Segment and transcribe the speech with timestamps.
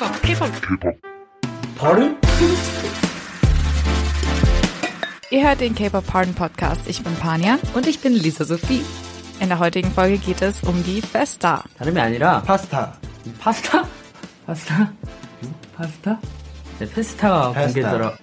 [0.00, 0.96] K-Pop, K-Pop.
[1.76, 2.16] Pardon?
[5.30, 6.82] Ihr hört den K-Pop Pardon Podcast.
[6.88, 7.58] Ich bin Pania.
[7.74, 8.84] Und ich bin Lisa Sophie.
[9.40, 11.62] In der heutigen Folge geht es um die Festa.
[11.78, 12.98] 다름이 아니라 파스타.
[13.38, 13.84] 파스타?
[14.46, 14.92] 파스타?
[15.76, 16.18] 파스타?
[16.78, 17.90] 네, 페스타가 페스타.
[17.90, 18.16] 공개되더라.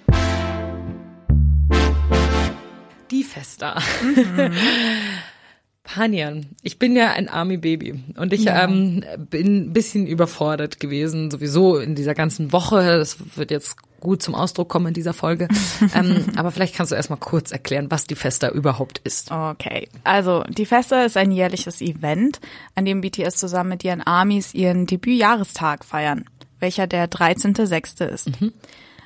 [3.10, 3.76] Die Festa.
[5.91, 8.63] Panian, ich bin ja ein Army-Baby und ich Ja.
[8.63, 12.97] ähm, bin ein bisschen überfordert gewesen, sowieso in dieser ganzen Woche.
[12.99, 15.47] Das wird jetzt gut zum Ausdruck kommen in dieser Folge.
[15.95, 19.31] ähm, aber vielleicht kannst du erstmal kurz erklären, was die Festa überhaupt ist.
[19.31, 22.39] Okay, also die Festa ist ein jährliches Event,
[22.75, 26.25] an dem BTS zusammen mit ihren Armies ihren Debütjahrestag feiern,
[26.59, 28.05] welcher der 13.06.
[28.05, 28.29] ist.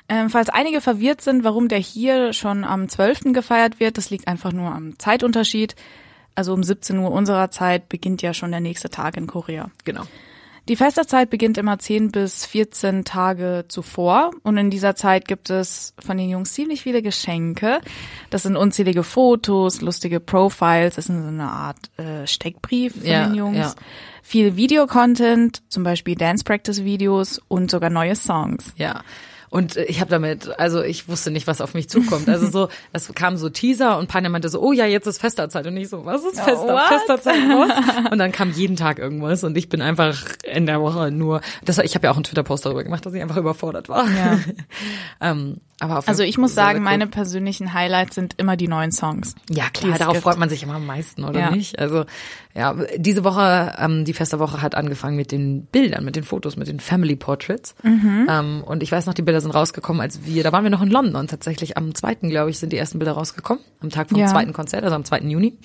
[0.10, 3.32] Ähm, falls einige verwirrt sind, warum der hier schon am 12.
[3.32, 5.76] gefeiert wird, das liegt einfach nur am Zeitunterschied.
[6.36, 9.70] Also um 17 Uhr unserer Zeit beginnt ja schon der nächste Tag in Korea.
[9.84, 10.04] Genau.
[10.70, 15.94] Die Festerzeit beginnt immer 10 bis 14 Tage zuvor und in dieser Zeit gibt es
[15.99, 17.82] von den Jungs ziemlich viele Geschenke.
[18.30, 23.26] Das sind unzählige Fotos, lustige Profiles, das ist so eine Art äh, Steckbrief von Ja,
[23.27, 23.57] den Jungs.
[23.57, 23.74] ja.
[24.22, 28.72] Viel Videocontent, zum Beispiel Dance Practice Videos und sogar neue Songs.
[28.77, 29.02] Ja.
[29.54, 32.27] Und äh, ich habe damit, also ich wusste nicht, was auf mich zukommt.
[32.27, 35.68] Also so, es kam so Teaser und Panja meinte so, oh ja, jetzt ist Festerzeit.
[35.68, 36.73] Und ich so, was ist Fester?
[36.73, 36.87] what?
[36.87, 38.12] Festerzeit was?
[38.12, 41.77] Und dann kam jeden Tag irgendwas und ich bin einfach in der Woche nur, das,
[41.77, 44.05] ich habe ja auch einen Twitter-Post darüber gemacht, dass ich einfach überfordert war.
[44.10, 44.40] Ja.
[45.21, 46.84] ähm, aber auf Also ich muss sagen, cool.
[46.85, 49.35] meine persönlichen Highlights sind immer die neuen Songs.
[49.49, 50.23] Ja, klar, darauf gibt.
[50.23, 51.51] freut man sich immer am meisten, oder Ja.
[51.51, 51.77] nicht?
[51.79, 52.05] Also,
[52.55, 56.67] ja, diese Woche, ähm, die Festerwoche hat angefangen mit den Bildern, mit den Fotos, mit
[56.67, 57.76] den Family Portraits.
[57.84, 58.27] Mhm.
[58.29, 60.81] Ähm, und ich weiß noch, die Bilder sind rausgekommen, als wir, da waren wir noch
[60.81, 61.77] in London tatsächlich.
[61.77, 63.63] Am zweiten, glaube ich, sind die ersten Bilder rausgekommen.
[63.81, 64.28] Am Tag vom Ja.
[64.28, 65.19] zweiten Konzert, also am 2.
[65.29, 65.57] Juni.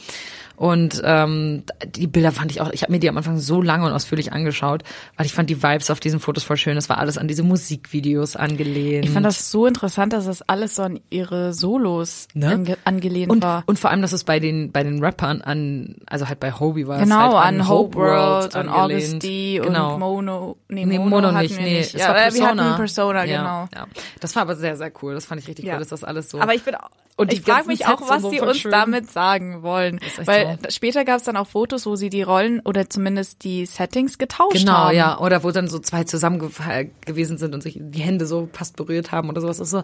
[0.58, 3.86] Und ähm, die Bilder fand ich auch, ich habe mir die am Anfang so lange
[3.86, 4.82] und ausführlich angeschaut,
[5.16, 6.76] weil ich fand die Vibes auf diesen Fotos voll schön.
[6.76, 9.04] Es war alles an diese Musikvideos angelehnt.
[9.04, 12.48] Ich fand das so interessant, dass das alles so an ihre Solos Ne?
[12.48, 13.62] ange angelehnt Und, war.
[13.66, 16.88] und vor allem, dass es bei den bei den Rappern an, also halt bei Hobie
[16.88, 19.04] war es Genau, halt an Hope World und angelehnt.
[19.12, 19.94] August D genau.
[19.94, 20.56] und Mono.
[20.68, 21.94] Nee, Nee, Mono, Mono hatten nicht, wir nee, nicht.
[21.94, 22.54] es ja, war äh, Persona.
[22.56, 23.68] wir hatten Persona, ja, genau.
[23.74, 23.86] Ja.
[24.20, 25.14] Das war aber sehr, sehr cool.
[25.14, 26.40] Das fand ich richtig cool, dass das alles so.
[26.40, 28.70] Aber ich bin auch, Und ich frage mich auch, was so sie uns schön.
[28.70, 29.98] damit sagen wollen.
[30.24, 30.70] Weil so.
[30.70, 34.56] später gab es dann auch Fotos, wo sie die Rollen oder zumindest die Settings getauscht
[34.58, 34.96] Genau, haben.
[34.96, 35.18] ja.
[35.18, 38.76] Oder wo dann so zwei zusammen ge- gewesen sind und sich die Hände so fast
[38.76, 39.58] berührt haben oder sowas.
[39.58, 39.82] Das ist so,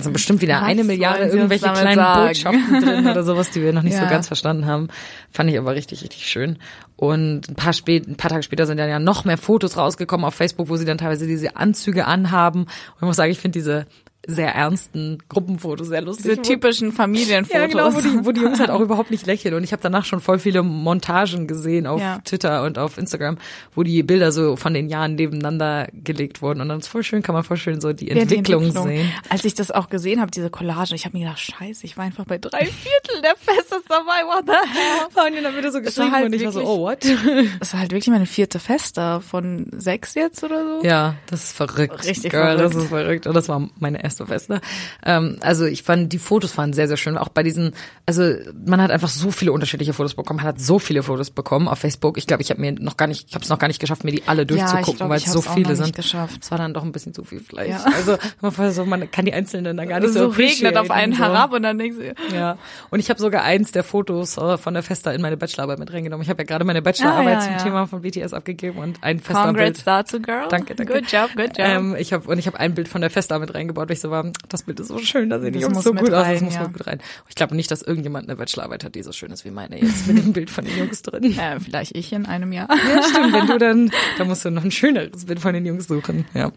[0.00, 2.26] sind bestimmt wieder Was eine Milliarde irgendwelche kleinen sagen?
[2.28, 4.08] Botschaften drin oder sowas, die wir noch nicht so Ja.
[4.08, 4.88] ganz verstanden haben.
[5.30, 6.58] Fand ich aber richtig, richtig schön.
[6.96, 10.24] Und ein paar, spät, ein paar Tage später sind dann ja noch mehr Fotos rausgekommen
[10.24, 12.60] auf Facebook, wo sie dann teilweise diese Anzüge anhaben.
[12.62, 13.86] Und ich muss sagen, ich finde diese
[14.26, 16.26] sehr ernsten Gruppenfotos sehr lustig.
[16.26, 17.60] Diese typischen Familienfotos.
[17.60, 19.54] Ja, genau, wo die, wo die Jungs halt auch überhaupt nicht lächeln.
[19.54, 22.18] Und ich habe danach schon voll viele Montagen gesehen auf Ja.
[22.24, 23.38] Twitter und auf Instagram,
[23.74, 26.60] wo die Bilder so von den Jahren nebeneinander gelegt wurden.
[26.60, 28.86] Und dann ist voll schön, kann man voll schön so die Ja, die Entwicklung, Entwicklung.
[28.88, 29.12] sehen.
[29.28, 32.04] Als ich das auch gesehen habe, diese Collage, ich habe mir gedacht, scheiße, ich war
[32.04, 35.32] einfach bei drei Viertel der Festes dabei, what the hell?
[35.36, 37.48] Und dann wieder so geschrieben halt und ich war so, wirklich- oh, what?
[37.60, 40.86] Das war halt wirklich meine vierte Festa von sechs jetzt oder so.
[40.86, 42.06] Ja, das ist verrückt.
[42.06, 42.74] Richtig Girl, verrückt.
[42.76, 43.26] das ist verrückt.
[43.26, 44.60] Und das war meine erste Feste.
[45.04, 47.16] Ähm, also ich fand, die Fotos waren sehr, sehr schön.
[47.18, 47.72] Auch bei diesen,
[48.06, 48.22] also
[48.66, 50.38] man hat einfach so viele unterschiedliche Fotos bekommen.
[50.38, 52.18] Man hat so viele Fotos bekommen auf Facebook.
[52.18, 54.04] Ich glaube, ich habe mir noch gar nicht, ich habe es noch gar nicht geschafft,
[54.04, 55.96] mir die alle durchzugucken, glaub, weil es so viele noch nicht sind.
[55.96, 56.40] geschafft.
[56.42, 57.70] Es war dann doch ein bisschen zu viel vielleicht.
[57.70, 57.84] Ja.
[57.94, 61.12] Also man, so, man kann die einzelnen dann gar nicht so, so regnet auf einen
[61.12, 61.18] so.
[61.20, 62.58] herab und dann denkst du, Ja,
[62.90, 65.92] und ich habe sogar eins der Fotos äh, von der Festa in meine Bachelorarbeit mit
[65.92, 66.22] reingenommen.
[66.22, 67.58] Ich habe ja gerade meine Bachelorarbeit Ah, ja, zum ja.
[67.62, 69.56] Thema von BTS abgegeben und ein Festa-Bild.
[69.56, 70.48] Congrats dazu, Girl.
[70.48, 70.92] Danke, danke.
[70.92, 71.58] Good job, good job.
[71.58, 74.00] Ähm, ich habe und ich habe ein Bild von der Festa mit reingebaut, weil ich
[74.02, 76.12] so war, das Bild ist so schön, da sehen die Das Jungs muss so gut
[76.12, 76.66] aus, rein, das muss ja.
[76.66, 77.00] gut rein.
[77.28, 80.06] Ich glaube nicht, dass irgendjemand eine Bachelorarbeit hat, die so schön ist wie meine jetzt
[80.06, 81.24] mit dem Bild von den Jungs drin.
[81.38, 82.68] äh, vielleicht ich in einem Jahr.
[82.70, 85.86] Ja, stimmt, wenn du dann, da musst du noch ein schöneres Bild von den Jungs
[85.86, 86.52] suchen, ja.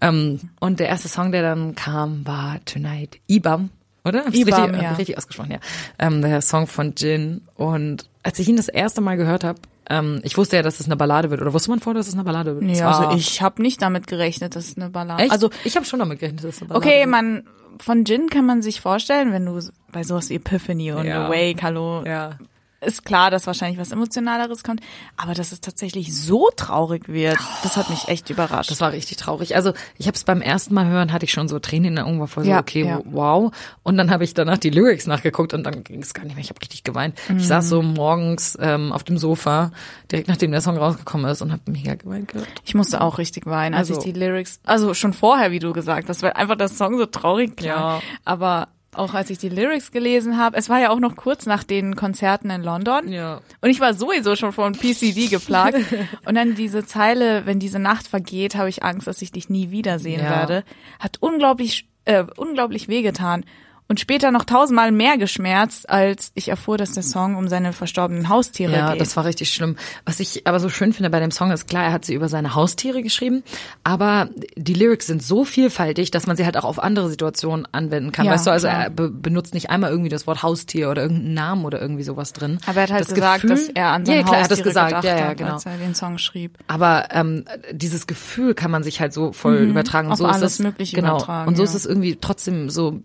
[0.00, 3.70] Ähm, und der erste Song, der dann kam, war Tonight Ibam,
[4.04, 4.26] oder?
[4.32, 4.90] Ibam, richtig, ja.
[4.92, 5.58] richtig ausgesprochen, ja.
[5.98, 7.42] Ähm, der Song von Jin.
[7.54, 9.60] Und als ich ihn das erste Mal gehört habe,
[9.90, 11.40] ähm, ich wusste ja, dass es eine Ballade wird.
[11.40, 12.80] Oder wusste man vorher, dass es eine Ballade wird?
[12.80, 15.22] War- also ich habe nicht damit gerechnet, dass es eine Ballade.
[15.22, 15.32] Echt?
[15.32, 17.08] Also ich habe schon damit gerechnet, dass es eine Ballade okay, wird.
[17.10, 17.44] man
[17.80, 19.60] von Jin kann man sich vorstellen, wenn du
[19.92, 21.26] bei sowas wie Epiphany und Ja.
[21.26, 22.38] Awake, Hallo, Ja.
[22.80, 24.80] Ist klar, dass wahrscheinlich was emotionaleres kommt,
[25.16, 28.70] aber dass es tatsächlich so traurig wird, das hat mich echt überrascht.
[28.70, 29.56] Das war richtig traurig.
[29.56, 32.04] Also ich habe es beim ersten Mal hören, hatte ich schon so Tränen in den
[32.04, 33.00] Augen, war voll so, Ja, okay, ja.
[33.04, 33.52] wow.
[33.82, 36.44] Und dann habe ich danach die Lyrics nachgeguckt und dann ging es gar nicht mehr.
[36.44, 37.18] Ich habe richtig geweint.
[37.36, 39.72] Ich saß so morgens ähm, auf dem Sofa,
[40.10, 42.48] direkt nachdem der Song rausgekommen ist und habe mega geweint gehabt.
[42.64, 45.72] Ich musste auch richtig weinen, als Also- ich die Lyrics, also schon vorher, wie du
[45.72, 47.68] gesagt hast, weil einfach der Song so traurig klang.
[47.78, 48.00] Ja.
[48.24, 50.56] Aber auch als ich die Lyrics gelesen habe.
[50.56, 53.08] Es war ja auch noch kurz nach den Konzerten in London.
[53.08, 53.40] Ja.
[53.60, 55.78] Und ich war sowieso schon von PCD geplagt.
[56.26, 59.70] Und dann diese Zeile, wenn diese Nacht vergeht, habe ich Angst, dass ich dich nie
[59.70, 60.30] wiedersehen Ja.
[60.30, 60.64] werde,
[60.98, 63.44] hat unglaublich, äh, unglaublich wehgetan.
[63.88, 68.28] Und später noch tausendmal mehr geschmerzt, als ich erfuhr, dass der Song um seine verstorbenen
[68.28, 69.00] Haustiere Ja, geht.
[69.00, 69.76] das war richtig schlimm.
[70.04, 72.28] Was ich aber so schön finde bei dem Song ist klar, er hat sie über
[72.28, 73.42] seine Haustiere geschrieben,
[73.84, 78.12] aber die Lyrics sind so vielfältig, dass man sie halt auch auf andere Situationen anwenden
[78.12, 78.26] kann.
[78.26, 78.82] Ja, weißt du, also klar.
[78.84, 82.34] er be benutzt nicht einmal irgendwie das Wort Haustier oder irgendeinen Namen oder irgendwie sowas
[82.34, 82.58] drin.
[82.66, 84.50] Aber er hat halt das gesagt, Gefühl, dass er an seine ja, klar, er hat
[84.50, 85.52] Haustiere gesagt, gedacht ja, ja, hat, genau.
[85.54, 86.58] als er den Song schrieb.
[86.66, 90.08] Aber ähm, dieses Gefühl kann man sich halt so voll übertragen.
[90.08, 90.16] Und Mhm.
[90.18, 91.16] So ist alles das, Mögliche genau.
[91.16, 91.68] übertragen, Und so ja.
[91.70, 93.00] ist es irgendwie trotzdem so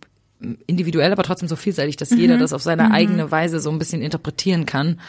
[0.67, 2.17] individuell, aber trotzdem so vielseitig, dass Mhm.
[2.19, 4.99] jeder das auf seine eigene Weise so ein bisschen interpretieren kann.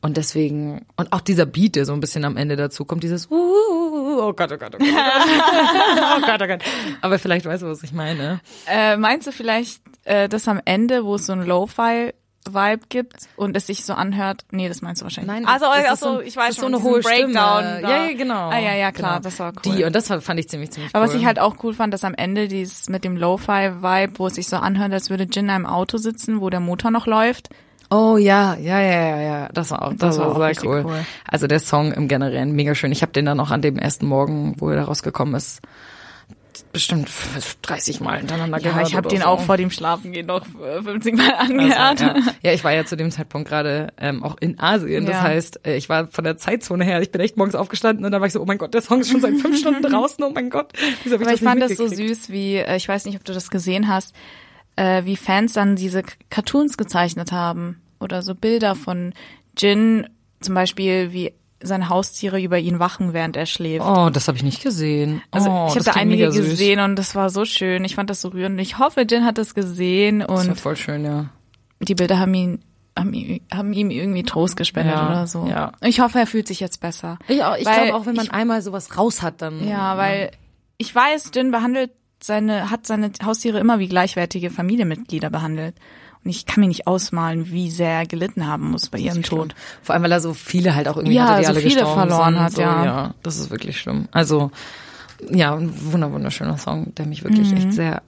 [0.00, 3.30] Und deswegen, und auch dieser Beat, der so ein bisschen am Ende dazu kommt, dieses
[3.30, 4.80] uh, oh Gott, oh Gott, oh Gott.
[4.88, 6.62] oh Gott, oh Gott.
[7.00, 8.40] Aber vielleicht weißt du, was ich meine.
[8.66, 11.42] Äh, meinst du vielleicht äh, das am Ende, wo es so ein
[12.46, 14.44] Lo-Fi-Vibe gibt und es sich so anhört?
[14.50, 15.32] Nee, das meinst du wahrscheinlich.
[15.34, 17.62] Nein, also, also so ich weiß schon, so eine hohe Breakdown.
[17.64, 17.82] Stimme.
[17.82, 17.90] Da.
[17.90, 18.48] Ja, ja, genau.
[18.50, 19.22] Ah, ja, ja, klar, Genau.
[19.22, 19.76] das war cool.
[19.76, 21.00] Die, und das fand ich ziemlich, ziemlich cool.
[21.00, 24.26] Aber was ich halt auch cool fand, dass am Ende dieses mit dem Lo-Fi-Vibe, wo
[24.26, 27.06] es sich so anhört, als würde Jin in einem Auto sitzen, wo der Motor noch
[27.06, 27.48] läuft.
[27.90, 29.48] Oh ja, ja, ja, ja, ja.
[29.52, 30.82] Das war auch, das, Das war war auch sehr cool.
[30.86, 31.04] cool.
[31.28, 32.90] Also der Song im Generellen mega schön.
[32.92, 35.60] Ich habe den dann auch an dem ersten Morgen, wo er da rausgekommen ist,
[36.72, 37.08] bestimmt
[37.62, 38.88] 30 Mal hintereinander Ja, gehört.
[38.88, 39.26] ich habe den so.
[39.26, 42.00] auch vor dem Schlafengehen noch äh, 50 Mal Also, angehört.
[42.00, 42.16] ja.
[42.42, 45.06] ja, ich war ja zu dem Zeitpunkt gerade ähm, auch in Asien.
[45.06, 45.22] Das Ja.
[45.22, 48.20] heißt, äh, ich war von der Zeitzone her, ich bin echt morgens aufgestanden und dann
[48.20, 50.30] war ich so, oh mein Gott, der Song ist schon seit fünf Stunden draußen, oh
[50.34, 50.72] mein Gott.
[51.02, 53.24] Wieso hab Aber das ich fand das so süß, wie, äh, ich weiß nicht, ob
[53.24, 54.14] du das gesehen hast,
[54.76, 59.12] äh, wie Fans dann diese Cartoons gezeichnet haben oder so Bilder von
[59.56, 60.08] Jin,
[60.40, 61.32] zum Beispiel, wie
[61.64, 63.84] seine Haustiere über ihn wachen, während er schläft.
[63.84, 65.22] Oh, das habe ich nicht gesehen.
[65.30, 67.84] Also oh, ich habe da einige gesehen und das war so schön.
[67.84, 68.60] Ich fand das so rührend.
[68.60, 71.26] Ich hoffe, Jin hat das gesehen Das war und voll schön, ja.
[71.80, 72.60] die Bilder haben ihn
[72.96, 75.46] haben, ihm- haben ihm irgendwie Trost gespendet Ja, oder so.
[75.48, 75.72] ja.
[75.80, 77.18] Ich hoffe, er fühlt sich jetzt besser.
[77.26, 79.66] Ich, ich glaube auch, wenn man ich- einmal sowas raus hat, dann.
[79.66, 80.30] Ja, weil
[80.78, 81.90] ich weiß, Jin behandelt
[82.22, 85.74] seine, hat seine Haustiere immer wie gleichwertige Familienmitglieder behandelt.
[86.24, 89.54] Ich kann mir nicht ausmalen, wie sehr er gelitten haben muss bei ihrem Tod.
[89.82, 91.74] Vor allem, weil er so viele halt auch irgendwie Ja, hatte, die so alle viele
[91.74, 92.42] gestorben verloren sind.
[92.42, 92.84] hat, so, ja.
[92.84, 93.14] ja.
[93.22, 94.08] Das ist wirklich schlimm.
[94.10, 94.50] Also,
[95.30, 97.56] ja, ein wunder, wunderschöner Song, der mich wirklich Mhm.
[97.58, 98.02] echt sehr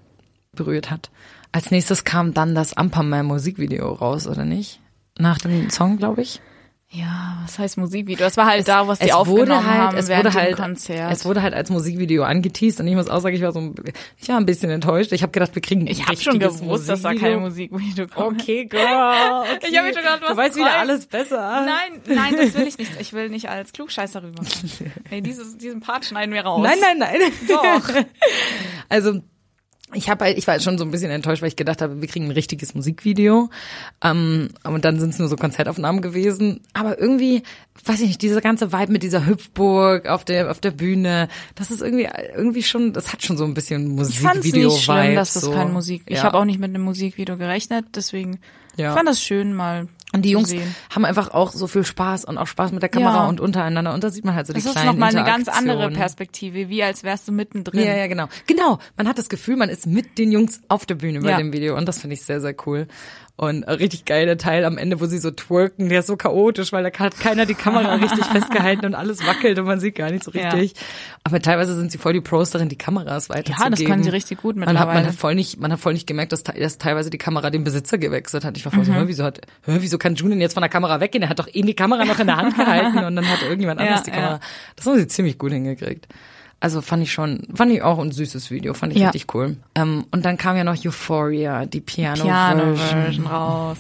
[0.55, 1.11] berührt hat.
[1.53, 4.81] Als nächstes kam dann das Amperman Musikvideo raus, oder nicht?
[5.19, 6.41] Nach dem Song, glaube ich.
[6.88, 8.25] Ja, was heißt Musikvideo?
[8.25, 10.41] Das war halt da, was die es aufgenommen wurde halt, haben es während wurde dem
[10.41, 11.12] halt, Konzert.
[11.12, 13.75] es wurde halt als Musikvideo angeteased und ich muss auch sagen, ich war so, ein-
[14.19, 15.11] ich war ein bisschen enttäuscht.
[15.11, 18.41] Ich habe gedacht, wir kriegen ein ich habe schon gewusst, dass da kein Musikvideo kommt.
[18.41, 18.83] Okay, girl.
[18.83, 19.67] Okay.
[19.69, 21.67] Ich hab mich schon gedacht, was Du weißt wieder alles besser.
[21.67, 22.93] Nein, nein, das will ich nicht.
[23.00, 24.53] Ich will nicht als Klugscheißer rüberkommen.
[25.09, 26.62] Hey, dieses, diesen Part schneiden wir raus.
[26.62, 27.21] Nein, nein, nein.
[27.49, 27.88] Doch.
[28.88, 29.21] Also
[29.94, 32.00] ich habe halt, ich war halt schon so ein bisschen enttäuscht, weil ich gedacht habe,
[32.00, 33.50] wir kriegen ein richtiges Musikvideo.
[34.03, 36.61] Ähm, und dann sind es nur so Konzertaufnahmen gewesen.
[36.75, 37.43] Aber irgendwie,
[37.85, 41.71] weiß ich nicht, dieser ganze Vibe mit dieser Hüpfburg auf der auf der Bühne, das
[41.71, 44.85] ist irgendwie irgendwie schon, das hat schon so ein bisschen Ich fand es Musikvideo nicht
[44.85, 45.53] schlimm, dass das so.
[45.53, 46.03] kein Musik.
[46.06, 46.23] Ich ja.
[46.25, 48.41] habe auch nicht mit einem Musikvideo gerechnet, deswegen
[48.77, 48.91] Ja.
[48.91, 49.88] ich fand das schön mal.
[50.12, 50.75] Und die Jungs sehen.
[50.94, 53.26] haben einfach auch so viel Spaß und auch Spaß mit der Kamera Ja.
[53.29, 55.49] und untereinander und da sieht man halt so die Das ist kleinen nochmal eine ganz
[55.49, 55.91] andere.
[55.91, 57.81] Perspektive, wie als wärst du mittendrin.
[57.85, 58.29] Ja, ja, genau.
[58.47, 58.79] Genau.
[58.97, 61.37] Man hat das Gefühl, man ist mit den Jungs auf der Bühne bei Ja.
[61.38, 61.76] dem Video.
[61.76, 62.87] Und das finde ich sehr, sehr cool.
[63.38, 66.91] Und richtig geiler Teil am Ende, wo sie so twerken, der ist so chaotisch, weil
[66.91, 70.25] da hat keiner die Kamera richtig festgehalten und alles wackelt und man sieht gar nicht
[70.25, 70.49] so Ja.
[70.55, 70.73] richtig.
[71.23, 73.62] Aber teilweise sind sie voll die Pros darin, die Kameras weiterzugeben.
[73.62, 75.09] Ja, das können sie richtig gut man hat, man mittlerweile.
[75.09, 77.99] hat voll nicht, man hat voll nicht gemerkt, dass, dass teilweise die Kamera den Besitzer
[77.99, 78.57] gewechselt hat.
[78.57, 78.97] Ich war voll so, Mhm.
[78.97, 81.23] hä, wieso hat, hä, wieso kann Julian jetzt von der Kamera weggehen?
[81.23, 83.81] Er hat doch eben die Kamera noch in der Hand gehalten und dann hat irgendjemand
[83.81, 84.16] Ja, anderes die ja.
[84.16, 84.40] Kamera.
[84.76, 86.09] Das haben sie ziemlich gut hingekriegt.
[86.59, 89.11] Also fand ich schon, fand ich auch ein süßes Video, fand ich Ja.
[89.11, 89.57] richtig cool.
[89.75, 92.75] Ähm, und dann kam ja noch Euphoria, die Piano-Version.
[92.75, 93.79] Piano-Version raus.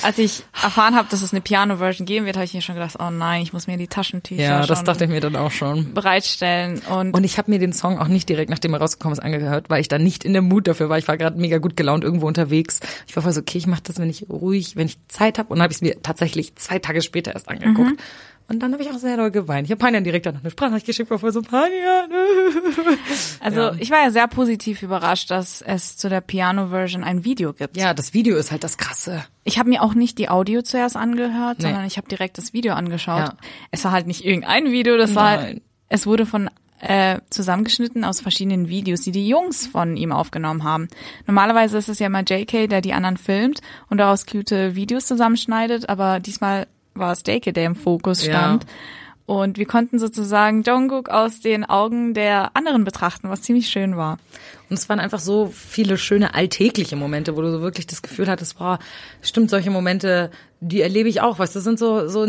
[0.00, 2.96] Als ich erfahren habe, dass es eine Piano-Version geben wird, habe ich mir schon gedacht,
[2.98, 5.92] oh nein, ich muss mir die Taschentücher Ja, das dachte ich mir dann auch schon.
[5.92, 6.78] bereitstellen.
[6.90, 9.68] Und, Und ich habe mir den Song auch nicht direkt, nachdem er rausgekommen ist, angehört,
[9.68, 10.96] weil ich da nicht in der Mut dafür war.
[10.96, 12.80] Ich war gerade mega gut gelaunt irgendwo unterwegs.
[13.06, 15.50] Ich war voll so, okay, ich mache das, wenn ich ruhig, wenn ich Zeit habe.
[15.50, 17.90] Und dann habe ich es mir tatsächlich zwei Tage später erst angeguckt.
[17.90, 17.96] Mhm.
[18.52, 19.66] Und dann habe ich auch sehr doll geweint.
[19.66, 22.10] Ich habe Panian direkt dann noch eine Sprachnachricht geschickt, war voll so, Panian.
[23.40, 23.74] also ja.
[23.78, 27.78] ich war ja sehr positiv überrascht, dass es zu der Piano-Version ein Video gibt.
[27.78, 29.24] Ja, das Video ist halt das Krasse.
[29.44, 31.64] Ich habe mir auch nicht die Audio zuerst angehört, Nee.
[31.64, 33.20] sondern ich habe direkt das Video angeschaut.
[33.20, 33.36] Ja.
[33.70, 35.44] Es war halt nicht irgendein Video, das war Nein.
[35.44, 40.62] halt, es wurde von äh, zusammengeschnitten aus verschiedenen Videos, die die Jungs von ihm aufgenommen
[40.62, 40.88] haben.
[41.26, 45.88] Normalerweise ist es ja immer JK, der die anderen filmt und daraus cute Videos zusammenschneidet,
[45.88, 48.32] aber diesmal war es JK, der im Fokus Ja.
[48.32, 48.66] stand.
[49.24, 54.18] Und wir konnten sozusagen Jungkook aus den Augen der anderen betrachten, was ziemlich schön war.
[54.70, 58.28] Und es waren einfach so viele schöne alltägliche Momente, wo du so wirklich das Gefühl
[58.28, 58.78] hattest, boah,
[59.20, 62.24] stimmt, solche Momente, die erlebe ich auch, weißt du, das sind so, so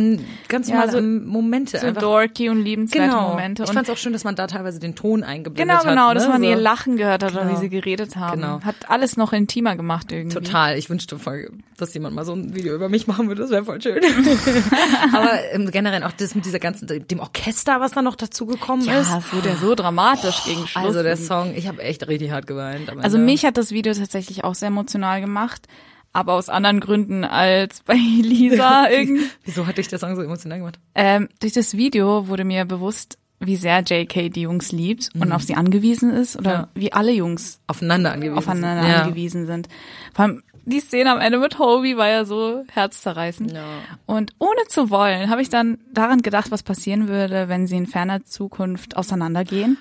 [0.49, 1.77] ganz Ja, normale so- Momente.
[1.77, 2.01] So einfach.
[2.01, 3.29] dorky und liebenswerte Genau.
[3.29, 3.63] Momente.
[3.63, 5.89] Ich Und fand es auch schön, dass man da teilweise den Ton eingeblendet genau, hat.
[5.95, 6.29] genau, dass ne?
[6.29, 6.49] man so.
[6.49, 7.55] ihr Lachen gehört hat oder Genau.
[7.55, 8.41] wie sie geredet haben.
[8.41, 8.59] Genau.
[8.61, 10.33] Hat alles noch intimer gemacht irgendwie.
[10.35, 10.77] Total.
[10.77, 13.43] Ich wünschte voll, dass jemand mal so ein Video über mich machen würde.
[13.43, 14.01] Das wäre voll schön.
[15.13, 18.83] Aber ähm, generell auch das mit dieser ganzen, dem Orchester, was da noch dazu gekommen
[18.85, 19.09] Ja, ist.
[19.15, 20.85] es wurde ja so dramatisch gegen Schluss.
[20.85, 22.89] Also der Song, ich habe echt richtig hart geweint.
[22.89, 23.31] Also Ende.
[23.31, 25.67] mich hat das Video tatsächlich auch sehr emotional gemacht,
[26.13, 29.25] aber aus anderen Gründen als bei Lisa irgendwie.
[29.43, 30.79] Wieso hat dich der Song so emotional gemacht?
[30.95, 35.43] ähm, durch das Video wurde mir bewusst, wie sehr JK die Jungs liebt und auf
[35.43, 36.67] sie angewiesen ist oder Ja.
[36.75, 38.37] wie alle Jungs Aufeinander angewiesen.
[38.37, 38.91] aufeinander sind.
[38.91, 39.01] ja.
[39.03, 39.67] angewiesen sind.
[40.13, 43.51] Vor allem die Szene am Ende mit Hobie war ja so herzzerreißend.
[43.51, 43.65] Ja.
[44.05, 47.85] Und ohne zu wollen, habe ich dann daran gedacht, was passieren würde, wenn sie in
[47.85, 49.77] ferner Zukunft auseinandergehen.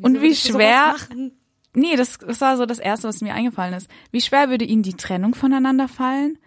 [0.00, 1.32] Und wie würdest du sowas schwer, machen?
[1.74, 3.90] Nee, das, das war so das Erste, was mir eingefallen ist.
[4.10, 6.38] Wie schwer würde ihnen die Trennung voneinander fallen?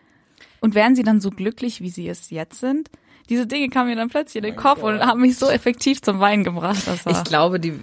[0.59, 2.89] Und wären sie dann so glücklich, wie sie es jetzt sind?
[3.29, 6.19] Diese Dinge kamen mir dann plötzlich in den Kopf und haben mich so effektiv zum
[6.19, 6.81] Weinen gebracht.
[6.85, 7.73] Das war Ich glaube, die,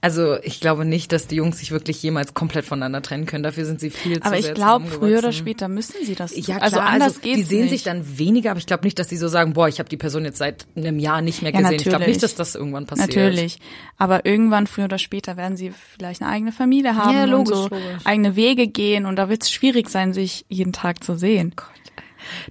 [0.00, 3.42] also ich glaube nicht, dass die Jungs sich wirklich jemals komplett voneinander trennen können.
[3.42, 6.32] Dafür sind sie viel zu aber sehr ich glaube, früher oder später müssen sie das
[6.32, 6.42] tun.
[6.46, 7.70] Ja, klar, also anders also, geht's Die sehen nicht.
[7.70, 9.96] sich dann weniger, aber ich glaube nicht, dass sie so sagen, boah, ich habe die
[9.96, 11.76] Person jetzt seit einem Jahr nicht mehr Ja, gesehen.
[11.76, 12.16] Ich glaube natürlich.
[12.16, 13.08] nicht, dass das irgendwann passiert.
[13.14, 13.58] Natürlich.
[13.98, 17.56] Aber irgendwann, früher oder später, werden sie vielleicht eine eigene Familie haben Ja, logisch, und
[17.56, 18.02] so logisch.
[18.04, 21.54] eigene Wege gehen und da wird es schwierig sein, sich jeden Tag zu sehen.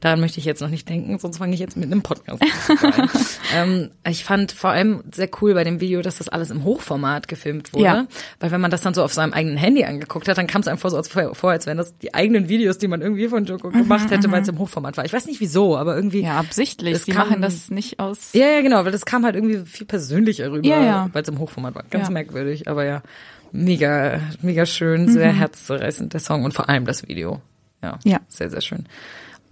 [0.01, 3.10] Daran möchte ich jetzt noch nicht denken, sonst fange ich jetzt mit einem Podcast an.
[3.55, 7.27] ähm, ich fand vor allem sehr cool bei dem Video, dass das alles im Hochformat
[7.27, 7.84] gefilmt wurde.
[7.86, 8.08] Ja.
[8.39, 10.67] Weil wenn man das dann so auf seinem eigenen Handy angeguckt hat, dann kam es
[10.67, 13.46] einem vor, so als, vor, als wären das die eigenen Videos, die man irgendwie von
[13.46, 15.05] Joko gemacht hätte, weil es im Hochformat war.
[15.05, 16.20] Ich weiß nicht wieso, aber irgendwie.
[16.20, 16.98] Mhm, Ja, absichtlich.
[17.00, 18.34] Sie kam- machen das nicht aus.
[18.34, 21.10] Ja, ja, genau, weil das kam halt irgendwie viel persönlicher rüber, Ja, ja.
[21.13, 21.84] weil es im Hochformat war.
[21.89, 23.01] Ganz merkwürdig, aber ja,
[23.51, 27.41] mega, mega schön, sehr herzzerreißend der Song und vor allem das Video.
[27.82, 28.20] Ja, Ja.
[28.27, 28.86] sehr, sehr schön.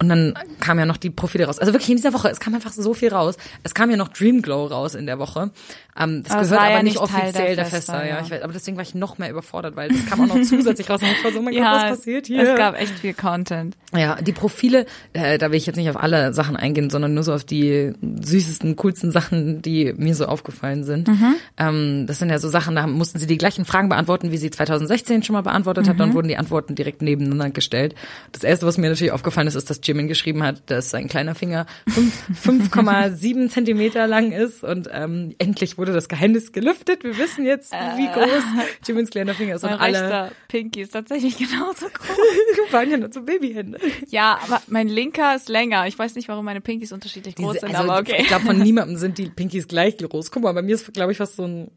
[0.00, 1.58] Und dann kam ja noch die Profile raus.
[1.58, 3.36] Also wirklich in dieser Woche, es kam einfach so viel raus.
[3.62, 5.50] Es kam ja noch Dreamglow raus in der Woche.
[5.96, 8.04] Ähm, das Aber gehört war aber ja nicht nicht Teil offiziell der der Festa, Festa,
[8.04, 8.16] ja.
[8.16, 8.22] ja.
[8.24, 10.90] Ich weiß, aber deswegen war ich noch mehr überfordert, weil das kam auch noch zusätzlich
[10.90, 11.00] raus.
[11.00, 12.42] Und ich war so, oh mein Gott, was passiert hier?
[12.42, 13.76] Es gab echt viel Content.
[13.96, 17.22] Ja, die Profile, äh, da will ich jetzt nicht auf alle Sachen eingehen, sondern nur
[17.22, 21.08] so auf die süßesten, coolsten Sachen, die mir so aufgefallen sind.
[21.56, 24.50] Ähm, das sind ja so Sachen, da mussten sie die gleichen Fragen beantworten, wie sie
[24.50, 27.94] 2016 schon mal beantwortet hat, dann wurden die Antworten direkt nebeneinander gestellt.
[28.32, 31.34] Das erste, was mir natürlich aufgefallen ist, ist, dass Jimin geschrieben hat, dass sein kleiner
[31.34, 37.04] Finger fünf- 5,7 Zentimeter lang ist und ähm, endlich wurde das Geheimnis gelüftet.
[37.04, 38.42] Wir wissen jetzt, wie groß
[38.86, 42.16] Jimins kleiner Finger ist und Mein alle rechter Pinky ist tatsächlich genauso groß.
[42.72, 43.78] waren ja nur so Babyhände.
[44.08, 45.86] Ja, aber mein linker ist länger.
[45.86, 48.16] Ich weiß nicht, warum meine Pinkys unterschiedlich groß Diese- sind, also, aber okay.
[48.20, 50.30] Ich glaube, von niemandem sind die Pinkies gleich groß.
[50.30, 51.70] Guck mal, bei mir ist, glaube ich, fast so ein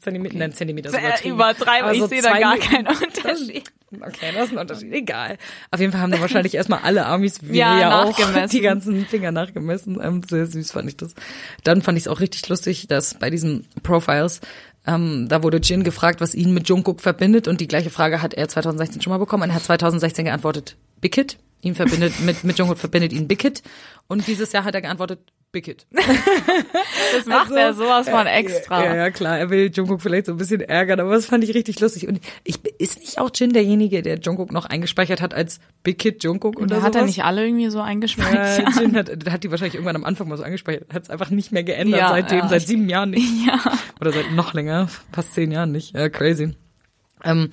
[0.00, 1.34] Zentimeter, nein, Zentimeter ist Sehr übertrieben.
[1.34, 3.64] übertreiben, Aber ich sehe da gar keinen Unterschied.
[3.94, 4.92] Okay, das ist ein Unterschied.
[4.92, 5.38] Egal.
[5.70, 9.06] Auf jeden Fall haben dann wahrscheinlich erstmal alle Amis, wie Ja, ja auch, die ganzen
[9.06, 10.00] Finger nachgemessen.
[10.02, 11.14] Ähm, sehr süß fand ich das.
[11.64, 14.40] Dann fand ich es auch richtig lustig, dass bei diesen Profiles
[14.86, 18.34] ähm, da wurde Jin gefragt, was ihn mit Jungkook verbindet und die gleiche Frage hat
[18.34, 21.38] er 2016 schon mal bekommen und er hat 2016 geantwortet, Big Hit.
[21.64, 23.62] Ihn verbindet, mit, mit Jungkook verbindet ihn Big Hit
[24.08, 25.20] und dieses Jahr hat er geantwortet,
[25.52, 25.86] Big Hit.
[27.14, 28.84] Das macht Also, er sowas von extra.
[28.84, 31.54] Ja, ja, klar, er will Jungkook vielleicht so ein bisschen ärgern, aber das fand ich
[31.54, 32.08] richtig lustig.
[32.08, 36.24] Und ich, ist nicht auch Jin derjenige, der Jungkook noch eingespeichert hat als Big Kid
[36.24, 37.06] Jungkook oder Da hat er sowas?
[37.06, 38.60] nicht alle irgendwie so Ja, eingespeichert.
[38.80, 41.52] Jin hat, hat die wahrscheinlich irgendwann am Anfang mal so eingespeichert, hat es einfach nicht
[41.52, 43.22] mehr geändert Ja, seitdem, ja, seit sieben Jahren nicht.
[43.46, 43.58] Ja.
[44.00, 45.94] Oder seit noch länger, fast zehn Jahren nicht.
[45.94, 46.54] Ja, crazy.
[47.24, 47.50] Ähm,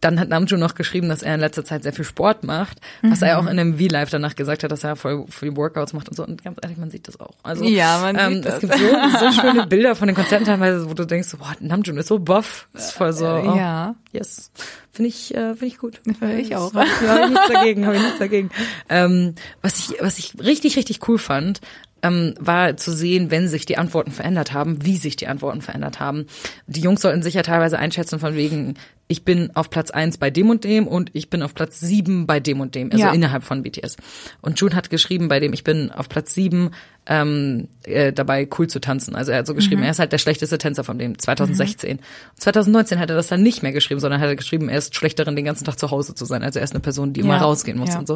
[0.00, 3.20] dann hat Namjoon noch geschrieben, dass er in letzter Zeit sehr viel Sport macht, was
[3.20, 6.14] er auch in einem V-Live danach gesagt hat, dass er voll viel Workouts macht und
[6.16, 6.24] so.
[6.24, 7.34] Und ganz ehrlich, man sieht das auch.
[7.42, 8.54] Also, Ja, man ähm, sieht das.
[8.54, 11.96] Es gibt so, so schöne Bilder von den Konzerten teilweise, wo du denkst, boah, Namjoon
[11.98, 12.68] ist so buff.
[12.74, 13.96] Ist voll so, oh, Ja.
[14.12, 14.52] yes.
[14.92, 16.00] Finde ich, äh, finde ich gut.
[16.38, 16.72] Ich auch.
[16.74, 18.50] Ja, habe ich nichts dagegen, habe ich nichts dagegen.
[18.88, 21.60] Ähm, was ich, was ich richtig, richtig cool fand,
[22.02, 25.98] ähm, war zu sehen, wenn sich die Antworten verändert haben, wie sich die Antworten verändert
[25.98, 26.26] haben.
[26.68, 28.76] Die Jungs sollten sich ja teilweise einschätzen von wegen,
[29.08, 32.26] ich bin auf Platz eins bei dem und dem und ich bin auf Platz sieben
[32.26, 33.12] bei dem und dem, also Ja.
[33.12, 33.96] innerhalb von BTS.
[34.42, 36.70] Und June hat geschrieben, bei dem ich bin auf Platz sieben
[37.10, 39.14] ähm, äh, dabei cool zu tanzen.
[39.16, 42.00] Also er hat so geschrieben, er ist halt der schlechteste Tänzer von dem 2016.
[42.36, 45.18] 2019 hat er das dann nicht mehr geschrieben, sondern hat er geschrieben, er ist schlecht
[45.18, 46.42] darin, den ganzen Tag zu Hause zu sein.
[46.42, 47.98] Also er ist eine Person, die immer Ja, rausgehen muss ja.
[47.98, 48.14] und so.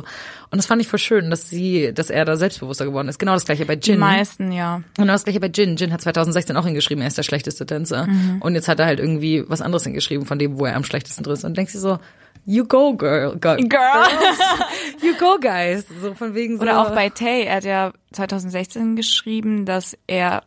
[0.51, 3.19] Und das fand ich voll schön, dass sie, dass er da selbstbewusster geworden ist.
[3.19, 3.99] Genau das gleiche bei Die Jin.
[4.01, 4.83] meisten, ja.
[4.97, 5.77] Genau das gleiche bei Jin.
[5.77, 8.07] Jin hat 2016 auch hingeschrieben, er ist der schlechteste Tänzer.
[8.07, 8.43] Mhm.
[8.43, 11.25] Und jetzt hat er halt irgendwie was anderes hingeschrieben, von dem, wo er am schlechtesten
[11.25, 11.45] drin ist.
[11.45, 11.99] Und denkst du so,
[12.45, 13.37] you go, girl.
[13.39, 14.07] girl Girl.
[15.03, 15.85] You go, guys.
[16.01, 16.63] So von wegen so.
[16.63, 20.45] Oder auch bei Tay, er hat ja 2016 geschrieben, dass er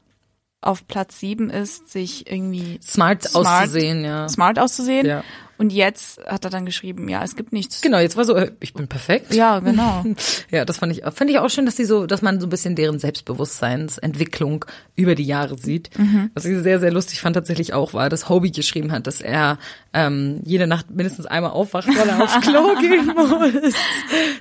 [0.62, 3.46] auf Platz sieben ist, sich irgendwie Smart, Smart.
[3.46, 4.28] auszusehen, ja.
[4.28, 5.06] smart auszusehen.
[5.06, 5.24] Ja.
[5.58, 7.82] Und jetzt hat er dann geschrieben, ja, es gibt nichts.
[7.82, 9.34] Genau, jetzt war so, äh, ich bin perfekt.
[9.34, 10.04] Ja, genau.
[10.52, 12.50] Ja, das fand ich, fand ich auch schön, dass die so, dass man so ein
[12.50, 15.90] bisschen deren Selbstbewusstseinsentwicklung über die Jahre sieht.
[16.34, 19.58] Was ich sehr, sehr lustig fand tatsächlich auch war, dass Hobie geschrieben hat, dass er
[19.94, 23.74] ähm, jede Nacht mindestens einmal aufwacht, weil er aufs Klo gehen muss.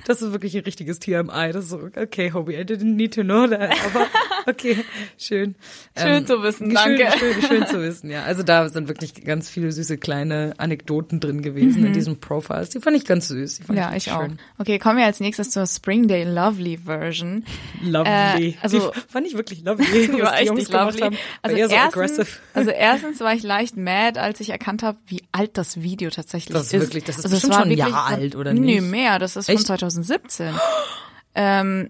[0.05, 1.51] Das ist wirklich ein richtiges TMI.
[1.51, 4.07] Das ist so, okay, Hobie, I didn't need to know that, aber
[4.47, 4.77] okay,
[5.17, 5.55] schön.
[5.97, 7.07] Schön zu wissen, schön, danke.
[7.17, 8.23] Schön, schön zu wissen, ja.
[8.23, 12.69] Also da sind wirklich ganz viele süße kleine Anekdoten drin gewesen in diesen Profiles.
[12.69, 13.61] Die fand ich ganz süß.
[13.73, 14.21] Ja, richtig ich auch.
[14.21, 14.39] schön.
[14.57, 17.45] Okay, kommen wir als nächstes zur Springdale Lovely Version.
[17.83, 18.49] Lovely.
[18.49, 19.85] Äh, also- die fand ich wirklich lovely.
[20.07, 21.01] Die was war die echt Jungs nicht gemacht lovely.
[21.01, 21.17] haben.
[21.41, 22.27] Also, eher so erstens, aggressive.
[22.53, 26.53] also erstens war ich leicht mad, als ich erkannt habe, wie alt das Video tatsächlich
[26.53, 26.81] Das ist ist.
[26.81, 28.91] wirklich- das ist also es bestimmt schon ein Jahr von- alt, oder Nee, nicht?
[28.91, 29.19] mehr.
[29.19, 29.65] Das ist von Echt?
[29.67, 30.53] 2017.
[31.35, 31.89] ähm,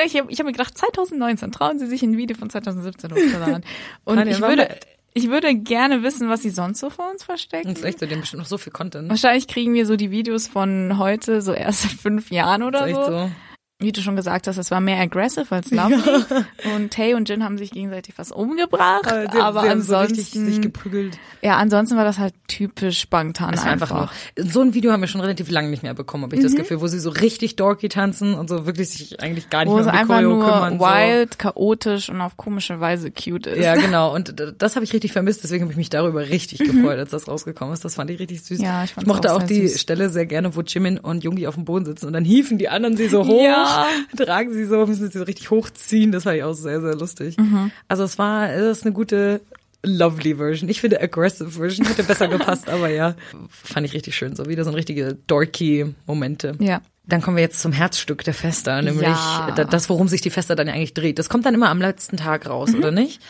[0.00, 3.64] ich habe hab mir gedacht, 2019, trauen Sie sich ein Video von 2017 hochzuladen.
[4.04, 4.68] Und Tanja, ich würde,
[5.14, 7.68] ich würde gerne wissen, was Sie sonst so vor uns verstecken.
[7.68, 9.08] Das ist echt so, die haben bestimmt noch so viel Content.
[9.10, 13.04] Wahrscheinlich kriegen wir so die Videos von heute, so erst fünf Jahren oder so.
[13.04, 13.30] so.
[13.82, 16.24] Wie du schon gesagt hast, es war mehr aggressive als lovely.
[16.74, 19.06] Und Tay und Jin haben sich gegenseitig fast umgebracht.
[19.06, 21.18] Aber sie, aber sie so ansonsten, richtig sich geprügelt.
[21.42, 24.10] ja, ansonsten war das halt typisch Bangtan war einfach nur.
[24.36, 26.80] So ein Video haben wir schon relativ lange nicht mehr bekommen, habe ich das Gefühl,
[26.80, 29.84] wo sie so richtig dorky tanzen und so wirklich sich eigentlich gar nicht Wo mehr
[29.86, 30.78] um die einfach Choreo nur kümmern.
[30.78, 30.84] so.
[30.84, 33.62] wild, chaotisch und auf komische Weise cute ist.
[33.64, 34.14] Ja, genau.
[34.22, 37.26] Und das habe ich richtig vermisst, deswegen habe ich mich darüber richtig gefreut, als das
[37.28, 37.84] rausgekommen ist.
[37.84, 38.58] Das fand ich richtig süß.
[38.58, 38.64] Mhm.
[38.64, 39.80] Ja, ich fand's mochte auch auch, die süß.
[39.80, 42.68] Stelle sehr gerne, wo Jimin und Jungi auf dem Boden sitzen und dann hieven die
[42.68, 43.64] anderen sie so hoch, Ja.
[44.16, 46.12] tragen sie so, müssen sie so richtig hochziehen.
[46.12, 47.36] Das fand ich auch sehr, sehr lustig.
[47.38, 47.70] Mhm.
[47.88, 49.40] Also es war, es ist eine gute
[49.84, 50.68] Lovely Version.
[50.68, 53.16] Ich finde Aggressive Version hätte besser gepasst, aber ja,
[53.48, 54.36] fand ich richtig schön.
[54.36, 56.54] So wieder so richtige dorky Momente.
[56.60, 56.80] Ja.
[57.04, 59.50] Dann kommen wir jetzt zum Herzstück der Festa, nämlich Ja.
[59.56, 61.18] da- das, worum sich die Festa dann eigentlich dreht.
[61.18, 62.78] Das kommt dann immer am letzten Tag raus, Mhm.
[62.78, 63.20] oder nicht?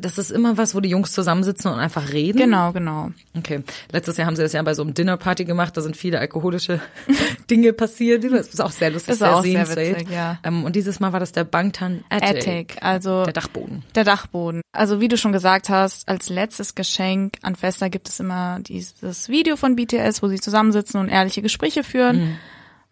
[0.00, 2.38] Das ist immer was, wo die Jungs zusammensitzen und einfach reden.
[2.38, 3.10] Genau, genau.
[3.36, 3.64] Okay.
[3.90, 5.76] Letztes Jahr haben sie das ja bei so einem Dinnerparty gemacht.
[5.76, 6.80] Da sind viele alkoholische
[7.50, 8.22] Dinge passiert.
[8.24, 9.96] Das ist auch sehr lustig, Das ist sehr auch sehr sehenswert.
[10.00, 10.38] witzig, ja.
[10.44, 13.82] Ähm, und dieses Mal war das der Bangtan Attic, Attic, also der Dachboden.
[13.96, 14.60] Der Dachboden.
[14.72, 19.28] Also wie du schon gesagt hast, als letztes Geschenk an Festa gibt es immer dieses
[19.28, 22.16] Video von BTS, wo sie zusammensitzen und ehrliche Gespräche führen.
[22.20, 22.36] Mhm.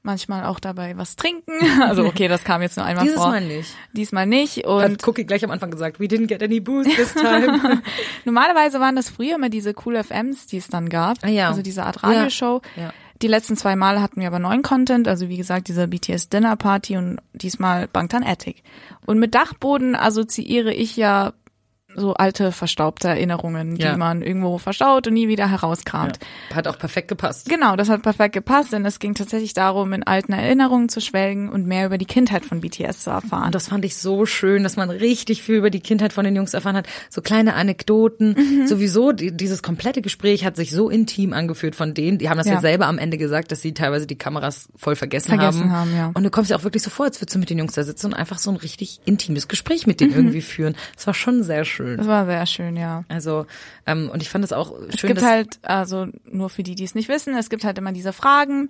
[0.05, 1.53] Manchmal auch dabei was trinken.
[1.83, 3.29] Also okay, das kam jetzt nur einmal Dieses vor.
[3.29, 3.75] Mal nicht.
[3.93, 4.59] Diesmal nicht.
[4.59, 7.83] Hat Und Cookie gleich am Anfang gesagt, we didn't get any booze this time.
[8.25, 11.19] normalerweise waren das früher immer diese Cool FMs, die es dann gab.
[11.23, 11.49] Ah ja.
[11.49, 12.63] Also diese Art Radioshow.
[12.77, 12.83] Ja.
[12.83, 12.93] Ja.
[13.23, 16.57] Die letzten zwei Male hatten wir aber neuen Content, also wie gesagt, diese BTS Dinner
[16.57, 18.65] Party und diesmal Bangtan Attic.
[19.07, 21.33] Und mit Dachboden assoziiere ich ja
[21.97, 23.93] so alte, verstaubte Erinnerungen, Ja.
[23.93, 26.19] die man irgendwo verstaut und nie wieder herauskramt.
[26.55, 27.49] Hat auch perfekt gepasst.
[27.49, 31.49] Genau, das hat perfekt gepasst, denn es ging tatsächlich darum, in alten Erinnerungen zu schwelgen
[31.51, 33.47] und mehr über die Kindheit von BTS zu erfahren.
[33.47, 36.35] Und das fand ich so schön, dass man richtig viel über die Kindheit von den
[36.37, 36.87] Jungs erfahren hat.
[37.11, 38.35] So kleine Anekdoten.
[38.37, 38.67] Mhm.
[38.67, 42.19] Sowieso, die, dieses komplette Gespräch hat sich so intim angefühlt von denen.
[42.19, 42.55] Die haben das ja.
[42.55, 42.61] Ja.
[42.61, 45.91] selber am Ende gesagt, dass sie teilweise die Kameras voll vergessen, Vergessen haben.
[45.91, 46.11] haben, ja.
[46.15, 47.83] Und du kommst ja auch wirklich so vor, als würdest du mit den Jungs da
[47.83, 50.05] sitzen und einfach so ein richtig intimes Gespräch mit Mhm.
[50.05, 50.75] denen irgendwie führen.
[50.97, 51.82] Das war schon sehr schön.
[51.97, 53.05] Das war sehr schön, ja.
[53.09, 53.47] Also,
[53.87, 56.75] ähm, und ich fand es auch Es schön, gibt dass halt, also nur für die,
[56.75, 58.69] die es nicht wissen, es gibt halt immer diese Fragen,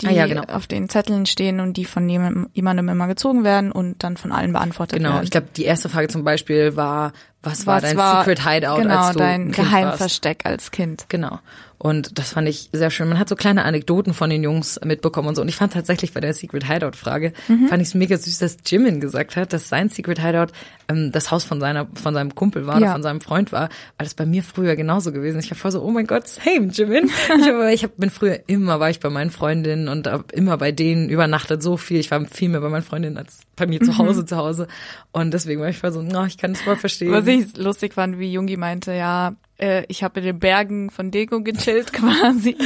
[0.00, 0.42] die Ah ja, genau.
[0.44, 4.32] auf den Zetteln stehen und die von jemandem, jemandem immer gezogen werden und dann von
[4.32, 5.24] allen beantwortet Genau, werden.
[5.24, 8.76] ich glaube, die erste Frage zum Beispiel war, was war Was dein war- Secret Hideout,
[8.82, 9.70] genau, als du dein ein kind warst?
[9.70, 11.06] Geheimversteck als Kind.
[11.08, 11.38] Genau.
[11.78, 13.08] Und das fand ich sehr schön.
[13.08, 15.42] Man hat so kleine Anekdoten von den Jungs mitbekommen und so.
[15.42, 17.66] Und ich fand tatsächlich bei der Secret Hideout Frage, Mhm.
[17.66, 20.52] fand ich es mega süß, dass Jimin gesagt hat, dass sein Secret Hideout
[20.88, 22.82] ähm, das Haus von seiner, von seinem Kumpel war Ja.
[22.82, 23.62] oder von seinem Freund war,
[23.98, 25.46] weil das bei mir früher genauso gewesen ist.
[25.46, 27.06] Ich war voll so, oh mein Gott, same, Jimin.
[27.06, 30.58] Ich, hab, ich hab, bin früher immer, war ich bei meinen Freundinnen und hab immer
[30.58, 31.98] bei denen übernachtet, so viel.
[31.98, 33.86] Ich war viel mehr bei meinen Freundinnen als bei mir Mhm.
[33.86, 34.68] zu Hause, zu Hause.
[35.10, 37.10] Und deswegen war ich voll so, oh, ich kann das voll verstehen.
[37.32, 41.40] Ich lustig fand, wie Jungi meinte, ja, äh, ich habe in den Bergen von Deko
[41.42, 42.56] gechillt quasi.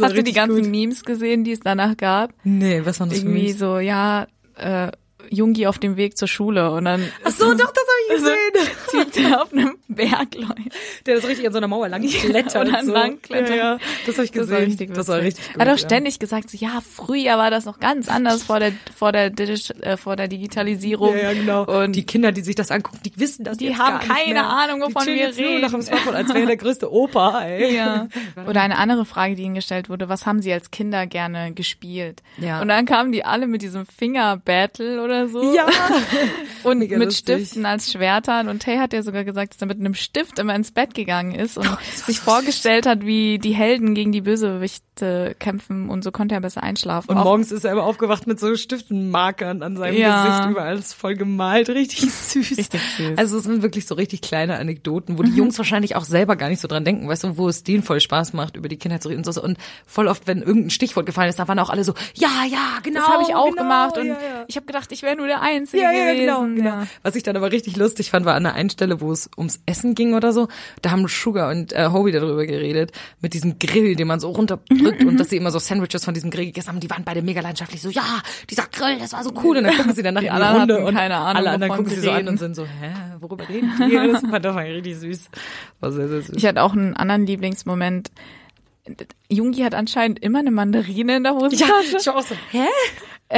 [0.00, 0.70] Hast du die ganzen gut.
[0.70, 2.32] Memes gesehen, die es danach gab?
[2.44, 3.58] nee, was war das für Irgendwie Memes?
[3.58, 4.90] so, ja, äh,
[5.30, 8.36] Jungi auf dem Weg zur Schule und dann Ach so, doch, das habe ich gesehen.
[8.92, 11.06] so Typ, der auf einem Berg läuft.
[11.06, 12.68] Der ist richtig an so einer Mauer lang klettert.
[12.68, 12.92] Oder so.
[12.92, 13.50] lang klettert.
[13.50, 14.50] Ja, ja, das habe ich Das gesehen.
[14.56, 15.56] war richtig das war richtig gut.
[15.56, 15.86] Er hat auch ja.
[15.86, 19.96] ständig gesagt, so, ja, früher war das noch ganz anders vor der, vor der, äh,
[19.96, 21.14] vor der Digitalisierung.
[21.16, 21.64] Ja, ja, genau.
[21.64, 24.08] Und die Kinder, die sich das angucken, die wissen das Die jetzt haben gar nicht
[24.08, 24.48] keine mehr.
[24.48, 25.60] Ahnung, wovon wir jetzt nur reden.
[25.62, 27.74] noch im Smartphone, als wäre der größte Opa, ey.
[27.76, 28.08] Ja.
[28.48, 32.22] Oder eine andere Frage, die ihnen gestellt wurde, was haben sie als Kinder gerne gespielt?
[32.38, 32.60] Ja.
[32.62, 35.54] Und dann kamen die alle mit diesem Finger-Battle oder so.
[35.54, 35.66] Ja.
[36.62, 37.36] Und Mega mit lustig.
[37.48, 38.48] Stiften als Schwertern.
[38.48, 41.34] Und Tay hat ja sogar gesagt, dass er mit einem Stift immer ins Bett gegangen
[41.34, 41.68] ist und
[42.06, 46.62] sich vorgestellt hat, wie die Helden gegen die Bösewichte kämpfen und so konnte er besser
[46.62, 47.10] einschlafen.
[47.10, 50.24] Und Auch- morgens ist er immer aufgewacht mit so Stiftenmarkern an seinem Ja.
[50.26, 52.56] Gesicht, überall ist voll gemalt, richtig süß.
[52.58, 53.10] Richtig süß.
[53.10, 53.14] Mhm.
[53.18, 56.48] Also es sind wirklich so richtig kleine Anekdoten, wo die Jungs wahrscheinlich auch selber gar
[56.48, 59.02] nicht so dran denken, weißt du, wo es denen voll Spaß macht, über die Kindheit
[59.02, 59.42] zu reden und so.
[59.42, 62.78] Und voll oft, wenn irgendein Stichwort gefallen ist, da waren auch alle so, ja, ja,
[62.82, 63.00] genau.
[63.00, 64.44] das habe ich auch genau, gemacht und ja, ja.
[64.46, 66.56] ich habe gedacht, ich wäre nur der Einzige Ja, ja, gewesen.
[66.56, 66.86] genau, genau.
[67.02, 69.60] Was ich dann aber richtig lustig fand, war an der einen Stelle, wo es ums
[69.66, 70.48] Essen ging oder so.
[70.82, 75.00] Da haben Sugar und äh, Hobie darüber geredet, mit diesem Grill, den man so runterdrückt
[75.02, 76.80] Mhm, und dass sie immer so Sandwiches von diesem Grill gegessen haben.
[76.80, 78.02] Die waren beide mega leidenschaftlich so, ja,
[78.50, 79.56] dieser Grill, das war so cool.
[79.58, 81.72] Und dann gucken sie Die in die anderen Runde hatten und keine Ahnung, alle anderen
[81.74, 83.94] gucken sie so an und sind so, hä, worüber reden die?
[84.12, 85.28] Das fand war richtig süß.
[85.80, 86.36] War sehr, sehr süß.
[86.36, 88.10] Ich hatte auch einen anderen Lieblingsmoment.
[89.30, 91.96] Jungi hat anscheinend immer eine Mandarine in der ja, Hosentasche.
[91.98, 92.66] ich war auch so, hä?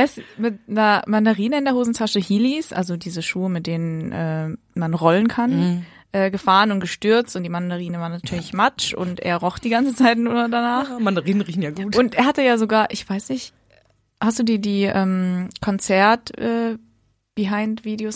[0.05, 4.95] Ist mit einer Mandarine in der Hosentasche Heelys, also diese Schuhe, mit denen äh, man
[4.95, 5.87] rollen kann, Mhm.
[6.13, 9.95] Äh, gefahren und gestürzt und die Mandarine war natürlich matsch und er roch die ganze
[9.95, 10.91] Zeit nur danach.
[10.91, 11.97] Ah, Mandarinen riechen ja gut.
[11.97, 13.53] Und er hatte ja sogar, ich weiß nicht,
[14.21, 16.77] hast du dir die ähm, Konzert äh,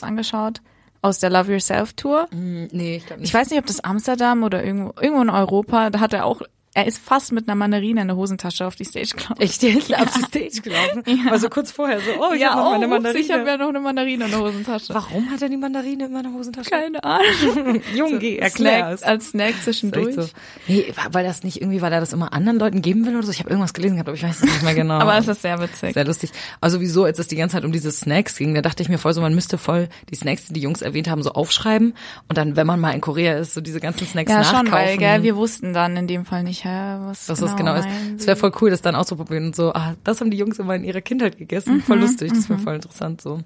[0.02, 0.60] angeschaut
[1.02, 2.28] aus der Love Yourself Tour?
[2.30, 5.90] Hm, nee, ich glaube Ich weiß nicht, ob das Amsterdam oder irgendwo, irgendwo in Europa,
[5.90, 8.84] da hat er auch, er ist fast mit einer Mandarine in der Hosentasche auf die
[8.84, 9.40] Stage gelaufen.
[9.40, 11.02] Echt jetzt auf die Stage gelaufen?
[11.06, 11.32] Ja.
[11.32, 13.20] Also kurz vorher so, oh, ich ja, hab noch oh, meine ups, Mandarine.
[13.24, 14.94] ich habe ja noch eine Mandarine in der Hosentasche.
[14.94, 16.70] Warum hat er die Mandarine in meiner Hosentasche?
[16.70, 17.82] Keine Ahnung.
[17.94, 19.02] Junge, Snack, erklär's.
[19.02, 20.14] als Snack zwischendurch.
[20.14, 20.28] so.
[20.68, 23.32] Nee, weil das nicht irgendwie, weil er das immer anderen Leuten geben will oder so.
[23.32, 24.94] Ich habe irgendwas gelesen gehabt, aber ich weiß es nicht mehr genau.
[25.00, 25.94] Aber es ist sehr witzig.
[25.94, 26.30] sehr lustig.
[26.60, 28.98] Also sowieso, als es die ganze Zeit um diese Snacks ging, da dachte ich mir
[28.98, 31.94] voll so, man müsste voll die Snacks, die die Jungs erwähnt haben, so aufschreiben
[32.28, 34.66] und dann, wenn man mal in Korea ist, so diese ganzen Snacks Ja, nachkaufen.
[34.66, 37.56] schon, weil gell, wir wussten dann in dem Fall nicht, hä, was was genau das
[37.56, 37.86] genau ist.
[37.86, 40.58] meinen Es wäre voll cool, das dann auszuprobieren und so, ah, das haben die Jungs
[40.58, 41.80] immer in ihrer Kindheit gegessen.
[41.82, 43.40] voll Mhm, lustig, das wäre voll interessant so.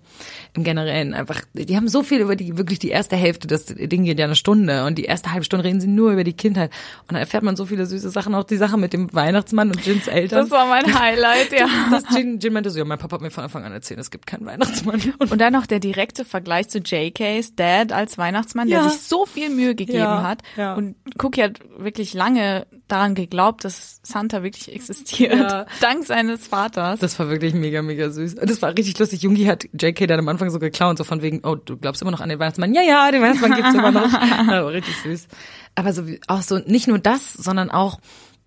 [0.55, 4.05] Im Generellen einfach, die haben so viel über die, wirklich die erste Hälfte, das Ding
[4.05, 6.71] geht ja eine Stunde und die erste halbe Stunde reden sie nur über die Kindheit
[7.03, 9.85] und dann erfährt man so viele süße Sachen, auch die Sache mit dem Weihnachtsmann und
[9.85, 10.41] Jins Eltern.
[10.41, 11.67] Das war mein Highlight, ja.
[11.91, 14.11] das Jin, Jin meinte so, ja, mein Papa hat mir von Anfang an erzählt, es
[14.11, 15.01] gibt keinen Weihnachtsmann.
[15.19, 18.89] Und Und dann noch der direkte Vergleich zu JKs Dad als Weihnachtsmann, der Ja.
[18.89, 20.43] sich so viel Mühe gegeben Ja, hat.
[20.57, 20.75] ja.
[20.75, 25.35] Und Cookie hat wirklich lange daran geglaubt, dass Santa wirklich existiert.
[25.35, 25.67] Ja.
[25.81, 27.01] Dank seines Vaters.
[27.01, 28.37] das war wirklich mega, mega süß.
[28.37, 29.23] Das war richtig lustig.
[29.23, 32.11] Jungi hat JK dann am Anfang so geklaut, so von wegen, oh, du glaubst immer
[32.11, 32.75] noch an den Weihnachtsmann?
[32.75, 34.13] Ja, ja, den Weihnachtsmann gibt's immer noch.
[34.73, 35.29] Richtig süß.
[35.75, 37.99] Aber so wie, auch so, nicht nur das, sondern auch,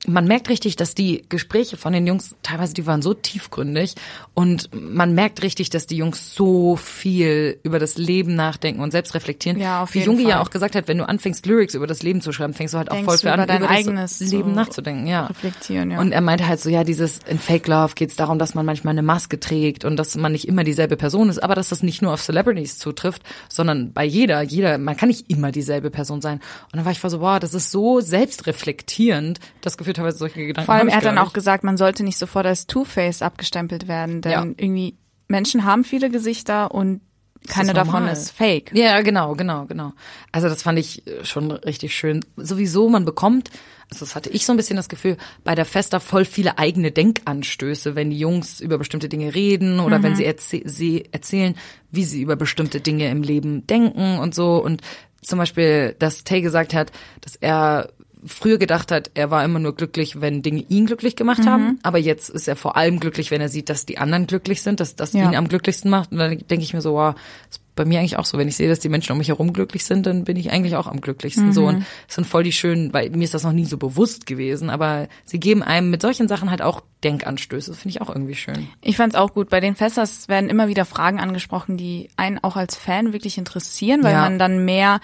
[0.06, 3.96] man merkt richtig, dass die Gespräche von den Jungs, teilweise die waren so tiefgründig
[4.36, 9.16] und man merkt richtig, dass die Jungs so viel über das Leben nachdenken und selbst
[9.16, 9.60] reflektieren.
[9.60, 10.46] Ja, auf Wie jeden Jungi ja Fall.
[10.46, 12.92] auch gesagt hat, wenn du anfängst, Lyrics über das Leben zu schreiben, fängst du halt
[12.92, 15.26] auch Denkst voll du für an, über dein das eigenes Leben so nachzudenken, ja.
[15.26, 16.00] reflektieren, ja.
[16.00, 18.66] Und er meinte halt so, ja, dieses in Fake Love geht es darum, dass man
[18.66, 21.82] manchmal eine Maske trägt und dass man nicht immer dieselbe Person ist, aber dass das
[21.82, 26.22] nicht nur auf Celebrities zutrifft, sondern bei jeder, jeder, man kann nicht immer dieselbe Person
[26.22, 26.38] sein.
[26.38, 30.46] Und dann war ich voll so, wow, das ist so selbstreflektierend, das Gefühl teilweise solche
[30.46, 30.66] Gedanken.
[30.66, 34.22] Vor allem, er hat dann auch gesagt, man sollte nicht sofort als Two-Face abgestempelt werden,
[34.22, 34.44] denn Ja.
[34.44, 34.96] irgendwie
[35.28, 37.02] Menschen haben viele Gesichter und
[37.48, 38.72] keine ist davon ist fake.
[38.74, 39.94] Ja, genau, genau, genau.
[40.32, 42.26] Also das fand ich äh, schon richtig schön.
[42.36, 43.52] Sowieso, man bekommt,
[43.90, 46.92] also das hatte ich so ein bisschen das Gefühl, bei der Festa voll viele eigene
[46.92, 51.56] Denkanstöße, wenn die Jungs über bestimmte Dinge reden oder wenn sie, erzäh sie erzählen,
[51.92, 54.62] wie sie über bestimmte Dinge im Leben denken und so.
[54.62, 54.82] Und
[55.22, 57.92] zum Beispiel, dass Tay gesagt hat, dass er
[58.26, 61.98] früher gedacht hat, er war immer nur glücklich, wenn Dinge ihn glücklich gemacht haben, aber
[61.98, 64.96] jetzt ist er vor allem glücklich, wenn er sieht, dass die anderen glücklich sind, dass
[64.96, 65.24] das Ja.
[65.30, 66.12] ihn am glücklichsten macht.
[66.12, 67.16] Und dann denke ich mir so, wow,
[67.50, 69.54] ist bei mir eigentlich auch so, wenn ich sehe, dass die Menschen um mich herum
[69.54, 71.54] glücklich sind, dann bin ich eigentlich auch am glücklichsten.
[71.54, 74.26] So und es sind voll die schönen, weil mir ist das noch nie so bewusst
[74.26, 77.70] gewesen, aber sie geben einem mit solchen Sachen halt auch Denkanstöße.
[77.70, 78.68] Das finde ich auch irgendwie schön.
[78.82, 79.50] Ich fand's auch gut.
[79.50, 84.04] Bei den Festas werden immer wieder Fragen angesprochen, die einen auch als Fan wirklich interessieren,
[84.04, 84.22] weil Ja.
[84.22, 85.00] man dann mehr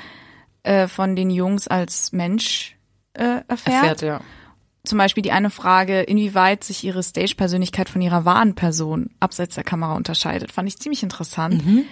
[0.63, 2.72] äh, von den Jungs als Mensch
[3.13, 3.67] äh, erfährt.
[3.67, 4.21] Erfährt, ja.
[4.85, 9.63] Zum Beispiel die eine Frage, inwieweit sich ihre Stage-Persönlichkeit von ihrer wahren Person abseits der
[9.63, 11.65] Kamera unterscheidet, fand ich ziemlich interessant.
[11.65, 11.85] Mhm.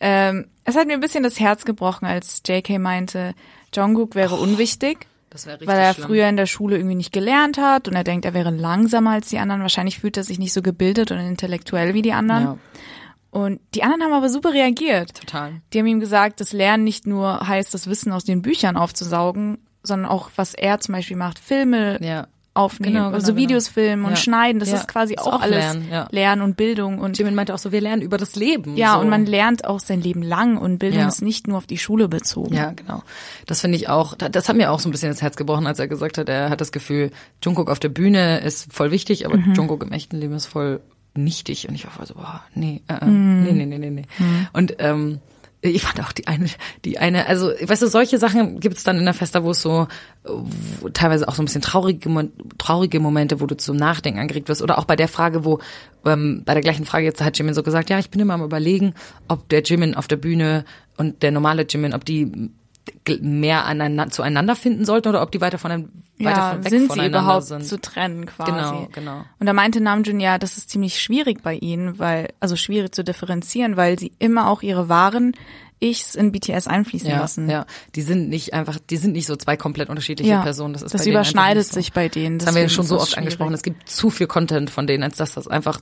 [0.00, 3.34] Ähm, es hat mir ein bisschen das Herz gebrochen, als JK meinte,
[3.74, 5.06] Jungkook wäre unwichtig.
[5.30, 6.06] Das wäre richtig weil er schlimm.
[6.06, 9.28] früher in der Schule irgendwie nicht gelernt hat und er denkt, er wäre langsamer als
[9.28, 9.60] die anderen.
[9.60, 12.44] Wahrscheinlich fühlt er sich nicht so gebildet und intellektuell wie die anderen.
[12.44, 12.58] ja,
[13.30, 15.14] Und die anderen haben aber super reagiert.
[15.20, 15.60] total.
[15.72, 19.58] Die haben ihm gesagt, das Lernen nicht nur heißt, das Wissen aus den Büchern aufzusaugen,
[19.82, 22.26] sondern auch, was er zum Beispiel macht, Filme Ja.
[22.54, 23.36] aufnehmen, Genau, genau, also genau.
[23.46, 24.16] Videos filmen und Ja.
[24.16, 24.58] schneiden.
[24.58, 24.78] Das Ja.
[24.78, 26.08] ist quasi Ist auch, auch alles Lernen.
[26.10, 28.76] Lernen und Bildung und Jimin meinte auch so, wir lernen über das Leben.
[28.76, 29.00] ja, so.
[29.00, 32.08] und man lernt auch sein Leben lang und Bildung ist nicht nur auf die Schule
[32.08, 32.54] bezogen.
[32.54, 33.04] Ja, genau.
[33.46, 35.66] Das finde ich auch, da- das hat mir auch so ein bisschen das Herz gebrochen,
[35.68, 37.12] als er gesagt hat, er hat das Gefühl,
[37.44, 39.54] Jungkook auf der Bühne ist voll wichtig, aber Mhm.
[39.54, 40.80] Jungkook im echten Leben ist voll
[41.14, 41.68] nichtig.
[41.68, 44.04] Und ich war voll so, boah, nee, äh, äh, nee, nee, nee, nee, nee.
[44.52, 45.20] Und ähm,
[45.60, 46.46] ich fand auch die eine,
[46.84, 49.60] die eine, also weißt du, solche Sachen gibt es dann in der Festa, wo es
[49.60, 49.88] so
[50.80, 54.62] wo teilweise auch so ein bisschen traurige, traurige Momente, wo du zum Nachdenken angeregt wirst.
[54.62, 55.60] Oder auch bei der Frage, wo
[56.04, 58.42] ähm, bei der gleichen Frage jetzt hat Jimin so gesagt, ja, ich bin immer am
[58.42, 58.94] überlegen,
[59.26, 60.64] ob der Jimin auf der Bühne
[60.96, 62.50] und der normale Jimin, ob die
[63.20, 66.80] mehr aneinander, zueinander finden sollten oder ob die weiter, von, weiter ja, von, weg sind
[66.82, 67.64] sie voneinander überhaupt sind.
[67.64, 68.50] zu trennen quasi.
[68.50, 69.24] Genau, genau.
[69.38, 73.04] Und da meinte Namjoon ja, das ist ziemlich schwierig bei ihnen, weil, also schwierig zu
[73.04, 75.34] differenzieren, weil sie immer auch ihre wahren
[75.80, 77.48] Ichs in BTS einfließen ja, lassen.
[77.48, 80.72] Ja, die sind nicht einfach, die sind nicht so zwei komplett unterschiedliche Ja, Personen.
[80.72, 81.74] Das, ist das bei denen überschneidet nicht so.
[81.74, 82.38] sich bei denen.
[82.38, 83.18] Das haben wir schon so oft schwierig.
[83.18, 83.54] angesprochen.
[83.54, 85.80] Es gibt zu viel Content von denen, als dass das einfach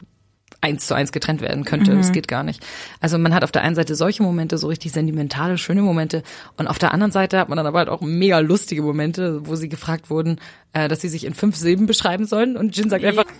[0.60, 1.92] eins zu eins getrennt werden könnte.
[1.92, 1.98] Mhm.
[1.98, 2.64] Das geht gar nicht.
[3.00, 6.22] Also man hat auf der einen Seite solche Momente, so richtig sentimentale, schöne Momente.
[6.56, 9.54] Und auf der anderen Seite hat man dann aber halt auch mega lustige Momente, wo
[9.54, 10.40] sie gefragt wurden,
[10.72, 12.56] äh, dass sie sich in fünf Silben beschreiben sollen.
[12.56, 13.24] Und Jin sagt einfach,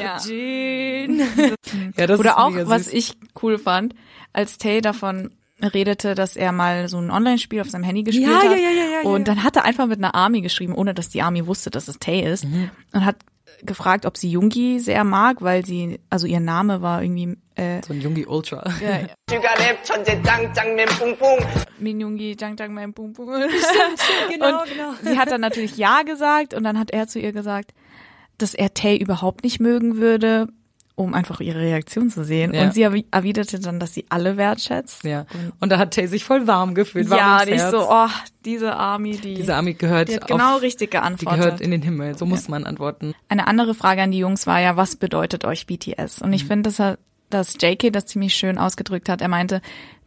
[0.00, 0.18] Ja.
[1.96, 3.94] ja, das Oder ist auch, was ich cool fand,
[4.32, 8.36] als Tay davon redete, dass er mal so ein Online-Spiel auf seinem Handy gespielt Ja,
[8.38, 8.44] hat.
[8.44, 9.34] ja, ja, ja, ja, und ja.
[9.34, 11.98] dann hat er einfach mit einer Army geschrieben, ohne dass die Army wusste, dass es
[11.98, 12.44] Tay ist.
[12.44, 12.70] Mhm.
[12.92, 13.16] Und hat
[13.62, 17.92] gefragt, ob sie Jungi sehr mag, weil sie, also ihr Name war irgendwie äh, so
[17.92, 18.64] ein Jungi Ultra.
[18.80, 19.08] Ja,
[21.78, 23.28] Min Jungi, Jang Jang Mem Bum Bum.
[24.30, 24.92] Genau, genau.
[25.02, 27.72] Sie hat dann natürlich ja gesagt und dann hat er zu ihr gesagt,
[28.38, 30.48] dass er Tay überhaupt nicht mögen würde,
[30.98, 32.52] um einfach ihre Reaktion zu sehen.
[32.52, 32.62] Ja.
[32.64, 35.04] Und sie erwi- erwiderte dann, dass sie alle wertschätzt.
[35.04, 35.26] Ja.
[35.60, 37.08] Und da hat Tay sich voll warm gefühlt.
[37.08, 38.08] warm Ja, nicht so, oh,
[38.44, 41.40] diese Army, die, Diese Army gehört die hat genau auf, richtig die geantwortet.
[41.40, 42.18] gehört in den Himmel.
[42.18, 43.14] So muss man antworten.
[43.28, 46.20] Eine andere Frage an die Jungs war ja, was bedeutet euch BTS?
[46.20, 46.48] Und ich Mhm.
[46.48, 46.98] finde, dass, er-
[47.30, 49.20] dass JK das ziemlich schön ausgedrückt hat.
[49.22, 49.60] Er meinte,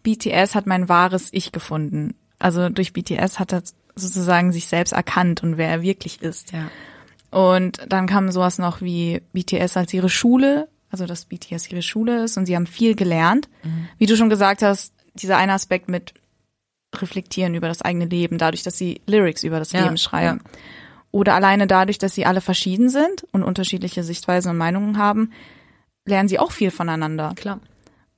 [0.04, 2.16] BTS hat mein wahres Ich gefunden.
[2.40, 3.64] Also durch BTS hat er
[3.96, 6.52] sozusagen sich selbst erkannt und wer er wirklich ist.
[6.52, 6.68] Ja.
[7.30, 12.24] Und dann kam sowas noch wie BTS als ihre Schule, also dass BTS ihre Schule
[12.24, 13.50] ist und sie haben viel gelernt.
[13.98, 16.14] Wie du schon gesagt hast, dieser eine Aspekt mit
[16.96, 20.42] reflektieren über das eigene Leben, dadurch, dass sie Lyrics über das Ja, Leben schreiben.
[21.12, 25.32] Oder alleine dadurch, dass sie alle verschieden sind und unterschiedliche Sichtweisen und Meinungen haben,
[26.06, 27.34] lernen sie auch viel voneinander.
[27.36, 27.60] Klar.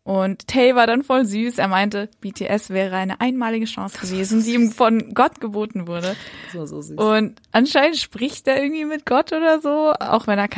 [0.04, 1.60] Und Tay war dann voll süß.
[1.60, 6.16] Er meinte, BTS wäre eine einmalige Chance gewesen, die ihm von Gott geboten wurde.
[6.52, 6.98] So, so süß.
[6.98, 10.50] Und anscheinend spricht er irgendwie mit Gott oder so, auch wenn er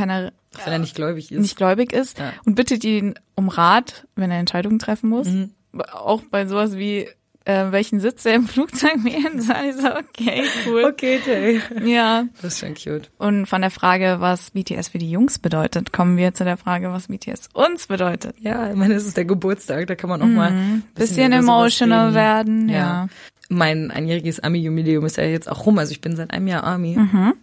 [0.57, 1.39] keiner Wenn er nicht gläubig ist.
[1.41, 2.33] nicht gläubig ist Ja.
[2.45, 5.27] und bittet ihn um Rat, wenn er Entscheidungen treffen muss.
[5.27, 5.51] Mhm.
[5.91, 7.07] Auch bei sowas wie
[7.47, 9.55] äh, welchen Sitz er im Flugzeug wählen soll.
[9.69, 10.85] Ich so, okay, cool.
[10.85, 11.61] Okay, Tay.
[11.87, 12.23] Ja.
[12.41, 13.11] Das ist schon cute.
[13.19, 16.91] Und von der Frage, was BTS für die Jungs bedeutet, kommen wir zu der Frage,
[16.91, 18.35] was BTS uns bedeutet.
[18.39, 20.83] Ja, ich meine, es ist der Geburtstag, da kann man auch mal ein Mhm.
[20.95, 23.09] Bisschen sowas emotional werden, ja.
[23.47, 26.95] Mein einjähriges Ami-Jubiläum ist ja jetzt auch rum, also ich bin seit einem Jahr Ami.
[26.97, 27.35] Mhm.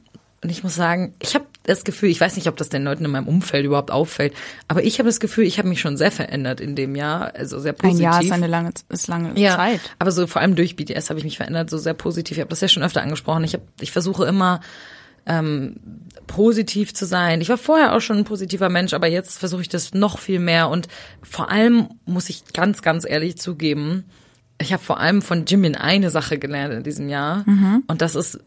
[0.43, 3.05] Und ich muss sagen, ich habe das Gefühl, ich weiß nicht, ob das den Leuten
[3.05, 4.35] in meinem Umfeld überhaupt auffällt,
[4.69, 7.59] aber ich habe das Gefühl, ich habe mich schon sehr verändert in dem Jahr, also
[7.61, 8.03] sehr Ein positiv.
[8.03, 9.81] Jahr ist eine lange, ist lange ja, Zeit.
[9.99, 12.37] aber so vor allem durch BTS habe ich mich verändert, so sehr positiv.
[12.37, 13.45] Ich habe das ja schon öfter angesprochen.
[13.45, 14.61] Ich, hab, ich versuche immer
[15.27, 15.77] ähm,
[16.27, 17.41] positiv zu sein.
[17.41, 20.41] Ich war vorher auch schon ein positiver Mensch, aber jetzt versuche ich das noch viel
[20.41, 20.69] mehr.
[20.69, 20.89] Und
[21.23, 24.05] vor allem muss ich ganz, ganz ehrlich zugeben,
[24.61, 27.45] ich habe vor allem von Jimin eine Sache gelernt in diesem Jahr.
[27.89, 28.39] Und das ist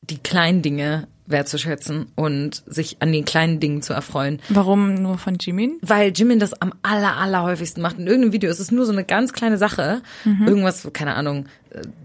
[0.00, 4.40] die kleinen Dinge wertzuschätzen und sich an den kleinen Dingen zu erfreuen.
[4.48, 5.78] Warum nur von Jimin?
[5.82, 7.98] Weil Jimin das am aller, aller häufigsten macht.
[7.98, 10.02] In irgendeinem Video ist es nur so eine ganz kleine Sache.
[10.24, 11.46] Irgendwas, keine Ahnung,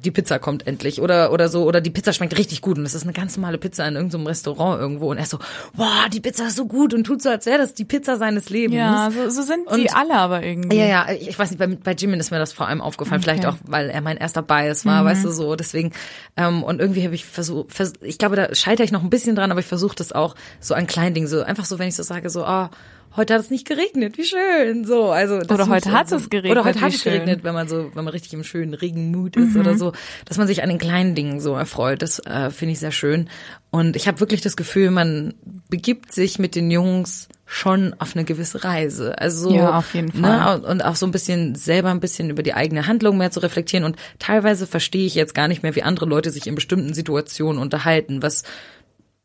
[0.04, 2.94] die Pizza kommt endlich oder, oder so, oder die Pizza schmeckt richtig gut und es
[2.94, 5.40] ist eine ganz normale Pizza in irgendeinem Restaurant irgendwo und er ist so,
[5.74, 8.50] wow, die Pizza ist so gut und tut so, als wäre das die Pizza seines
[8.50, 8.78] Lebens.
[8.78, 10.78] Ja, so, so sind sie Und- alle aber irgendwie.
[10.78, 13.22] Ja, ja, ich weiß nicht, bei, bei Jimin ist mir das vor allem aufgefallen.
[13.22, 13.32] Okay.
[13.32, 15.56] Vielleicht auch, weil er mein erster Bias war, weißt du, so.
[15.56, 15.92] Deswegen,
[16.38, 19.36] ähm, und irgendwie habe ich versucht, vers ich glaube, da scheitere ich noch ein bisschen
[19.36, 21.96] dran, aber ich versuche das auch so an kleinen Dingen, so einfach so, wenn ich
[21.96, 22.70] so sage, so, ah,
[23.16, 25.10] heute hat es nicht geregnet, wie schön, so.
[25.10, 27.92] Also, das Oder heute hat es geregnet, Oder heute hat es geregnet, wenn man so,
[27.94, 29.94] wenn man richtig im schönen Regenmut ist oder so,
[30.26, 32.02] dass man sich an den kleinen Dingen so erfreut.
[32.02, 33.30] Das äh, finde ich sehr schön.
[33.72, 35.34] Und ich habe wirklich das Gefühl, man
[35.70, 39.20] begibt sich mit den Jungs schon auf eine gewisse Reise.
[39.20, 40.56] Also so, Ja, auf jeden Ne, Fall.
[40.60, 43.40] und, und auch so ein bisschen selber ein bisschen über die eigene Handlung mehr zu
[43.42, 43.86] reflektieren.
[43.86, 47.62] Und teilweise verstehe ich jetzt gar nicht mehr, wie andere Leute sich in bestimmten Situationen
[47.62, 48.44] unterhalten, was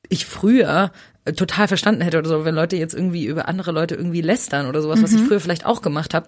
[0.09, 0.91] ich früher
[1.37, 4.81] total verstanden hätte oder so, wenn Leute jetzt irgendwie über andere Leute irgendwie lästern oder
[4.81, 6.27] sowas, was ich früher vielleicht auch gemacht habe.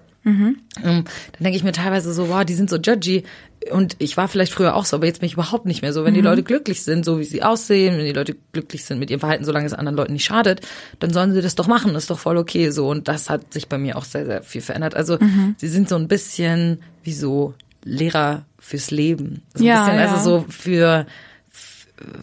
[0.85, 3.25] Ähm, dann denke ich mir teilweise so, wow, die sind so judgy.
[3.73, 6.05] Und ich war vielleicht früher auch so, aber jetzt bin ich überhaupt nicht mehr so.
[6.05, 9.09] Wenn die Leute glücklich sind, so wie sie aussehen, wenn die Leute glücklich sind mit
[9.11, 10.61] ihrem Verhalten, solange es anderen Leuten nicht schadet,
[10.99, 11.95] dann sollen sie das doch machen.
[11.95, 12.89] Das ist doch voll okay so.
[12.89, 14.95] Und das hat sich bei mir auch sehr, sehr viel verändert.
[14.95, 15.19] Also
[15.57, 19.43] sie sind so ein bisschen wie so Lehrer fürs Leben.
[19.55, 20.13] So ein Ja, bisschen, ja.
[20.13, 21.07] also so für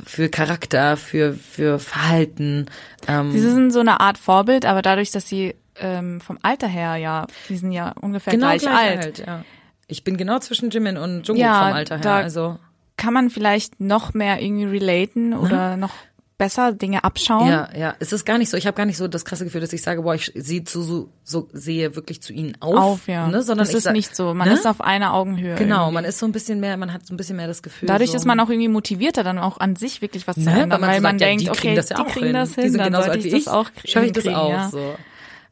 [0.06, 2.66] für Charakter, für für Verhalten.
[3.08, 6.96] Ähm, Sie sind so eine Art Vorbild, aber dadurch, dass sie ähm, vom Alter her
[6.98, 9.06] ja, die sind ja ungefähr Genau gleich, alt.
[9.06, 9.24] alt.
[9.26, 9.46] ja.
[9.88, 12.14] Ich bin genau zwischen Jimin und Jungkook Ja, vom Alter her.
[12.16, 12.60] Also
[12.98, 15.94] Kann man vielleicht noch mehr irgendwie relaten oder noch
[16.40, 17.48] besser Dinge abschauen?
[17.48, 18.58] ja, ja, es ist gar nicht so.
[18.58, 20.82] Ich habe gar nicht so das krasse Gefühl, dass ich sage, boah, ich sehe zu
[20.82, 23.28] so, so sehe wirklich zu ihnen auf, Auf, ja.
[23.28, 23.44] ne?
[23.44, 24.34] sondern das ich ist sag- nicht so.
[24.34, 24.56] Man ne?
[24.56, 25.54] ist auf einer Augenhöhe.
[25.56, 25.94] genau, irgendwie.
[25.94, 27.88] man ist so ein bisschen mehr, man hat so ein bisschen mehr das Gefühl.
[27.88, 30.64] Dadurch so, ist man auch irgendwie motivierter, dann auch an sich wirklich was zu ne?
[30.64, 32.26] ändern, weil man, so sagt, ja, denkt, die okay, kriegen das ja die auch kriegen
[32.26, 32.34] hin.
[32.34, 34.70] das hin, die sind dann sollte ich das auch Schaffe ich das auch ja.
[34.70, 34.96] so.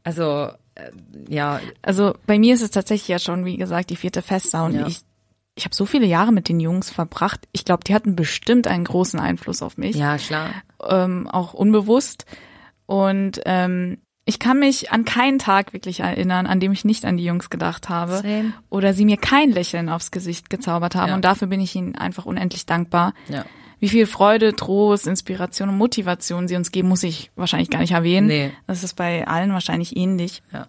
[0.03, 0.91] Also äh,
[1.27, 4.75] ja, Also bei mir ist es tatsächlich ja schon, wie gesagt, die vierte Festa und
[4.75, 4.87] Ja.
[4.87, 4.99] ich,
[5.55, 7.47] ich habe so viele Jahre mit den Jungs verbracht.
[7.51, 10.49] Ich glaube, die hatten bestimmt einen großen Einfluss auf mich, ja klar.
[10.87, 12.25] Ähm, auch unbewusst.
[12.85, 17.15] Und ähm, ich kann mich an keinen Tag wirklich erinnern, an dem ich nicht an
[17.15, 18.53] die Jungs gedacht habe Same.
[18.69, 21.09] oder sie mir kein Lächeln aufs Gesicht gezaubert haben.
[21.09, 21.15] Ja.
[21.15, 23.13] Und dafür bin ich ihnen einfach unendlich dankbar.
[23.29, 23.45] Ja.
[23.79, 27.91] Wie viel Freude, Trost, Inspiration und Motivation sie uns geben, muss ich wahrscheinlich gar nicht
[27.91, 28.27] erwähnen.
[28.27, 28.51] Nee.
[28.65, 30.41] Das ist bei allen wahrscheinlich ähnlich.
[30.51, 30.67] Ja.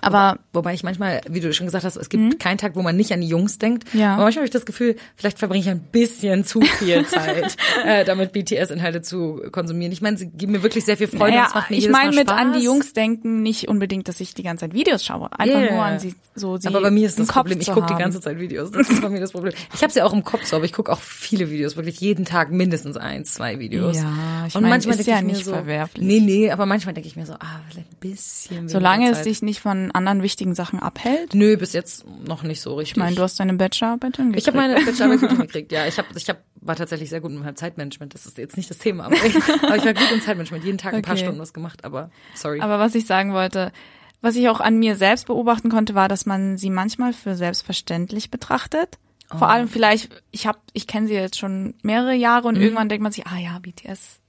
[0.00, 2.94] Aber Wobei ich manchmal, wie du schon gesagt hast, es gibt keinen Tag, wo man
[2.94, 3.94] nicht an die Jungs denkt.
[3.94, 4.00] Mhm.
[4.00, 4.14] Ja.
[4.14, 8.04] Aber manchmal habe ich das Gefühl, vielleicht verbringe ich ein bisschen zu viel Zeit, äh,
[8.04, 9.92] damit BTS-Inhalte zu konsumieren.
[9.92, 11.36] Ich meine, sie geben mir wirklich sehr viel Freude.
[11.36, 12.38] naja, macht mir ich meine mit Spaß.
[12.38, 15.30] an die Jungs denken nicht unbedingt, dass ich die ganze Zeit Videos schaue.
[15.38, 15.72] Einfach Yeah.
[15.74, 17.98] nur an sie so sie Aber bei mir ist das Kopf Problem, ich gucke die
[17.98, 18.70] ganze Zeit Videos.
[18.70, 19.52] Das ist bei mir das Problem.
[19.74, 22.24] Ich habe sie auch im Kopf so, aber ich gucke auch viele Videos, wirklich jeden
[22.24, 23.96] Tag mindestens eins, zwei Videos.
[23.96, 26.04] Ja, ich und meine, manchmal ist denke ja ich mir nicht so, verwerflich.
[26.06, 29.42] Nee, nee, aber manchmal denke ich mir so, ah, vielleicht ein bisschen Solange es dich
[29.42, 31.34] nicht von anderen wichtigen Sachen abhält.
[31.34, 32.92] Nö, bis jetzt noch nicht so richtig.
[32.92, 34.42] Ich meine, du hast deine Bachelorarbeit hingekriegt.
[34.42, 35.86] Ich habe meine Bachelorarbeit gut hingekriegt, ja.
[35.86, 38.14] Ich habe, ich hab, war tatsächlich sehr gut mit meinem Zeitmanagement.
[38.14, 40.64] Das ist jetzt nicht das Thema, aber ich, aber ich war gut im Zeitmanagement.
[40.64, 41.24] Jeden Tag ein paar Okay.
[41.24, 42.60] Stunden was gemacht, aber sorry.
[42.60, 43.72] Aber was ich sagen wollte,
[44.20, 48.30] was ich auch an mir selbst beobachten konnte, war, dass man sie manchmal für selbstverständlich
[48.30, 48.98] betrachtet.
[49.34, 49.38] Oh.
[49.38, 52.56] Vor allem vielleicht, ich habe, ich kenne sie jetzt schon mehrere Jahre Mhm.
[52.56, 54.20] und irgendwann denkt man sich, ah ja, BTS.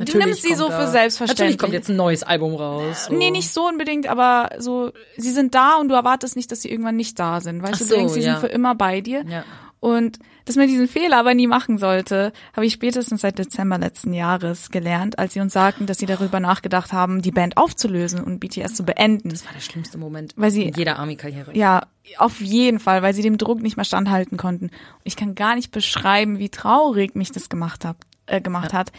[0.00, 1.38] Du Natürlich nimmst sie so da- für selbstverständlich.
[1.46, 3.06] Natürlich kommt jetzt ein neues Album raus.
[3.06, 3.14] So.
[3.14, 6.70] Nee, nicht so unbedingt, aber so, sie sind da und du erwartest nicht, dass sie
[6.70, 7.62] irgendwann nicht da sind.
[7.62, 8.32] Weißt Ach du, so, du denkst, sie ja.
[8.32, 9.24] sind für immer bei dir.
[9.28, 9.44] Ja.
[9.78, 14.12] Und dass man diesen Fehler aber nie machen sollte, habe ich spätestens seit Dezember letzten
[14.12, 18.40] Jahres gelernt, als sie uns sagten, dass sie darüber nachgedacht haben, die Band aufzulösen und
[18.40, 19.30] BTS zu beenden.
[19.30, 21.56] Das war der schlimmste Moment Weil sie- in jeder Army-Karriere.
[21.56, 21.86] Ja,
[22.18, 24.66] auf jeden Fall, weil sie dem Druck nicht mehr standhalten konnten.
[24.66, 24.72] Und
[25.04, 27.96] ich kann gar nicht beschreiben, wie traurig mich das gemacht, hab,
[28.30, 28.90] äh, gemacht hat.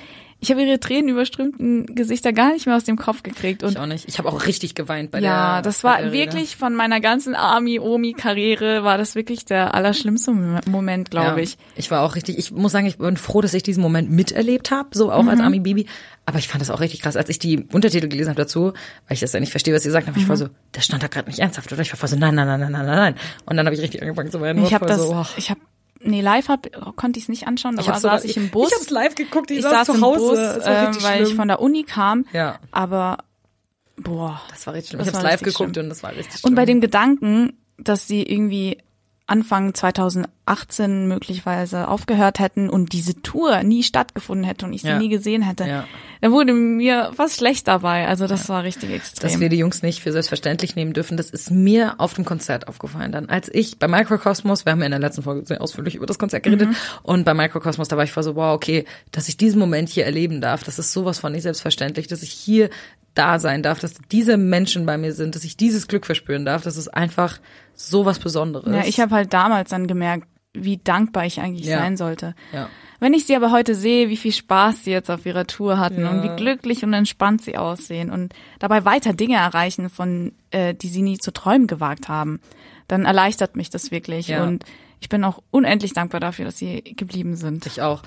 [0.44, 3.62] Ich habe ihre tränenüberströmten Gesichter gar nicht mehr aus dem Kopf gekriegt.
[3.62, 4.08] Und Ich auch nicht.
[4.10, 7.36] Ich habe auch richtig geweint bei ja, der das bei war wirklich von meiner ganzen
[7.36, 11.58] Army-Omi-Karriere war das wirklich der allerschlimmste Mom- Moment, glaube Ja, ich.
[11.76, 14.72] Ich war auch richtig, ich muss sagen, ich bin froh, dass ich diesen Moment miterlebt
[14.72, 15.46] habe, so auch als Mhm.
[15.46, 15.86] Army Baby.
[16.26, 18.74] Aber ich fand das auch richtig krass, als ich die Untertitel gelesen habe dazu, weil
[19.14, 20.16] ich das ja nicht verstehe, was sie gesagt haben.
[20.18, 20.40] Ich war Mhm.
[20.42, 21.82] so, das stand da gerade nicht ernsthaft, oder?
[21.82, 23.16] Ich war voll so, nein, nein, nein, nein, nein, nein, nein.
[23.46, 24.64] Und dann habe ich richtig angefangen zu weinen.
[24.64, 25.26] Ich habe das, so, oh.
[25.38, 25.60] ich habe
[26.04, 28.72] Nee, live hab, konnte ich es nicht anschauen, da Ich war, saß ich im Bus.
[28.72, 30.54] Ich hab's live geguckt, ich, ich saß, saß zu Hause.
[30.56, 31.38] Bus, ähm, weil ich schlimm.
[31.38, 32.26] von der Uni kam.
[32.34, 32.60] Ja.
[32.72, 33.20] Aber
[33.98, 34.42] boah.
[34.50, 35.02] Das war richtig schlimm.
[35.02, 35.86] Ich hab's live geguckt schlimm.
[35.86, 36.52] und das war richtig schlimm.
[36.52, 38.78] Und bei dem Gedanken, dass sie irgendwie
[39.32, 45.00] Anfang 2018 möglicherweise aufgehört hätten und diese Tour nie stattgefunden hätte und ich sie Ja.
[45.00, 45.86] nie gesehen hätte, Ja.
[46.20, 48.08] da wurde mir fast schlecht dabei.
[48.08, 49.30] Also das war richtig extrem.
[49.30, 52.68] dass wir die Jungs nicht für selbstverständlich nehmen dürfen, das ist mir auf dem Konzert
[52.68, 53.30] aufgefallen dann.
[53.30, 56.20] Als ich bei Microcosmos, wir haben ja in der letzten Folge sehr ausführlich über das
[56.20, 56.76] Konzert geredet, Mhm.
[57.04, 60.06] und bei Microcosmos, da war ich voll so, wow, okay, dass ich diesen Moment hier
[60.06, 62.70] erleben darf, das ist sowas von nicht selbstverständlich, dass ich hier
[63.14, 66.62] da sein darf, dass diese Menschen bei mir sind, dass ich dieses Glück verspüren darf,
[66.64, 67.40] das ist einfach
[67.90, 68.74] sowas Besonderes.
[68.74, 71.80] ja, ich habe halt damals dann gemerkt, wie dankbar ich eigentlich Ja.
[71.80, 72.36] sein sollte.
[72.52, 72.68] Ja.
[73.00, 76.02] Wenn ich sie aber heute sehe, wie viel Spaß sie jetzt auf ihrer Tour hatten
[76.02, 76.12] Ja.
[76.12, 80.90] und wie glücklich und entspannt sie aussehen und dabei weiter Dinge erreichen, von äh, die
[80.90, 82.40] sie nie zu träumen gewagt haben,
[82.88, 84.28] dann erleichtert mich das wirklich.
[84.28, 84.44] Ja.
[84.44, 84.66] Und
[85.00, 87.66] ich bin auch unendlich dankbar dafür, dass sie geblieben sind.
[87.66, 88.04] Ich auch.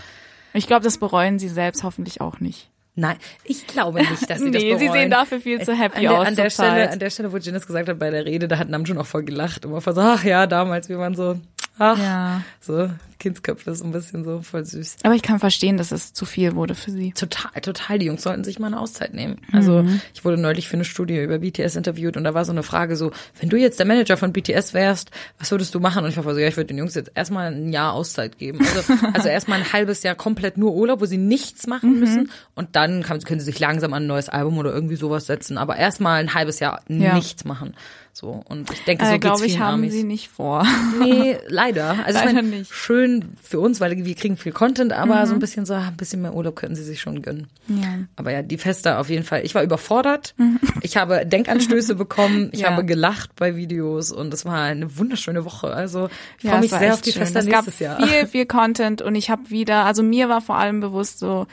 [0.52, 2.70] Ich glaube, das bereuen sie selbst hoffentlich auch nicht.
[2.96, 4.78] Nein, ich glaube nicht, dass sie das Nee, bereuen.
[4.78, 6.52] sie sehen dafür viel zu happy an der, aus An der, Zeit.
[6.68, 9.06] Stelle, an der Stelle, wo Janice gesagt hat bei der Rede, da hat Namjoon auch
[9.06, 9.64] voll gelacht.
[9.64, 11.36] Und man voll so, ach ja, damals, wir waren so,
[11.78, 12.42] ach, Ja.
[12.60, 12.88] so,
[13.24, 14.96] Kindsköpfe, so ein bisschen so, voll süß.
[15.02, 17.12] Aber ich kann verstehen, dass es zu viel wurde für sie.
[17.12, 17.98] Total, total.
[17.98, 19.38] Die Jungs sollten sich mal eine Auszeit nehmen.
[19.50, 20.00] Also Mhm.
[20.14, 22.96] ich wurde neulich für eine Studie über BTS interviewt und da war so eine Frage
[22.96, 23.10] so,
[23.40, 26.04] wenn du jetzt der Manager von BTS wärst, was würdest du machen?
[26.04, 28.60] Und ich war so, ja, ich würde den Jungs jetzt erstmal ein Jahr Auszeit geben.
[28.60, 31.70] Also, also erstmal ein halbes Jahr komplett nur Urlaub, wo sie nichts Mhm.
[31.70, 34.96] machen müssen und dann kann, können sie sich langsam an ein neues Album oder irgendwie
[34.96, 35.56] sowas setzen.
[35.58, 37.14] Aber erstmal ein halbes Jahr Ja.
[37.14, 37.74] nichts machen.
[38.16, 39.92] So und ich denke, so Äh, Glaube ich, haben Amis.
[39.92, 40.64] sie nicht vor.
[41.00, 41.96] Nee, leider.
[42.04, 42.72] Also ich Leider meine, nicht.
[42.72, 45.96] schön für uns, weil wir kriegen viel Content, aber so ein bisschen so, ah, ein
[45.96, 47.46] bisschen mehr Urlaub könnten sie sich schon gönnen.
[47.66, 47.78] Mhm.
[47.82, 47.88] Ja.
[48.16, 49.42] Aber ja, die Festa auf jeden Fall.
[49.44, 50.34] Ich war überfordert.
[50.82, 52.50] Ich habe Denkanstöße bekommen.
[52.52, 52.70] Ich Ja.
[52.70, 55.68] habe gelacht bei Videos und es war eine wunderschöne Woche.
[55.74, 56.08] Also
[56.38, 57.22] ich Ja, freue mich sehr auf die schön.
[57.22, 58.06] Festa Es gab nächstes Jahr.
[58.06, 61.46] viel, viel Content und ich habe wieder, also mir war vor allem bewusst so,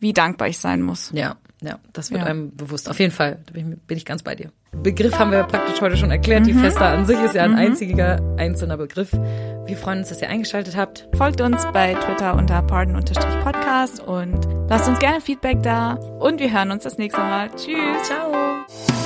[0.00, 1.10] wie dankbar ich sein muss.
[1.12, 2.26] Ja, ja, das wird Ja.
[2.28, 2.88] einem bewusst.
[2.88, 4.50] Auf jeden Fall, bin ich, bin ich ganz bei dir.
[4.82, 6.46] Begriff haben wir praktisch heute schon erklärt.
[6.46, 9.12] Die Festa an sich ist ja ein einziger, einzelner Begriff.
[9.12, 11.08] Wir freuen uns, dass ihr eingeschaltet habt.
[11.16, 15.94] Folgt uns bei Twitter unter pardon-podcast und lasst uns gerne Feedback da.
[15.94, 17.48] Und wir hören uns das nächste Mal.
[17.56, 18.06] Tschüss.
[18.06, 18.97] Ciao.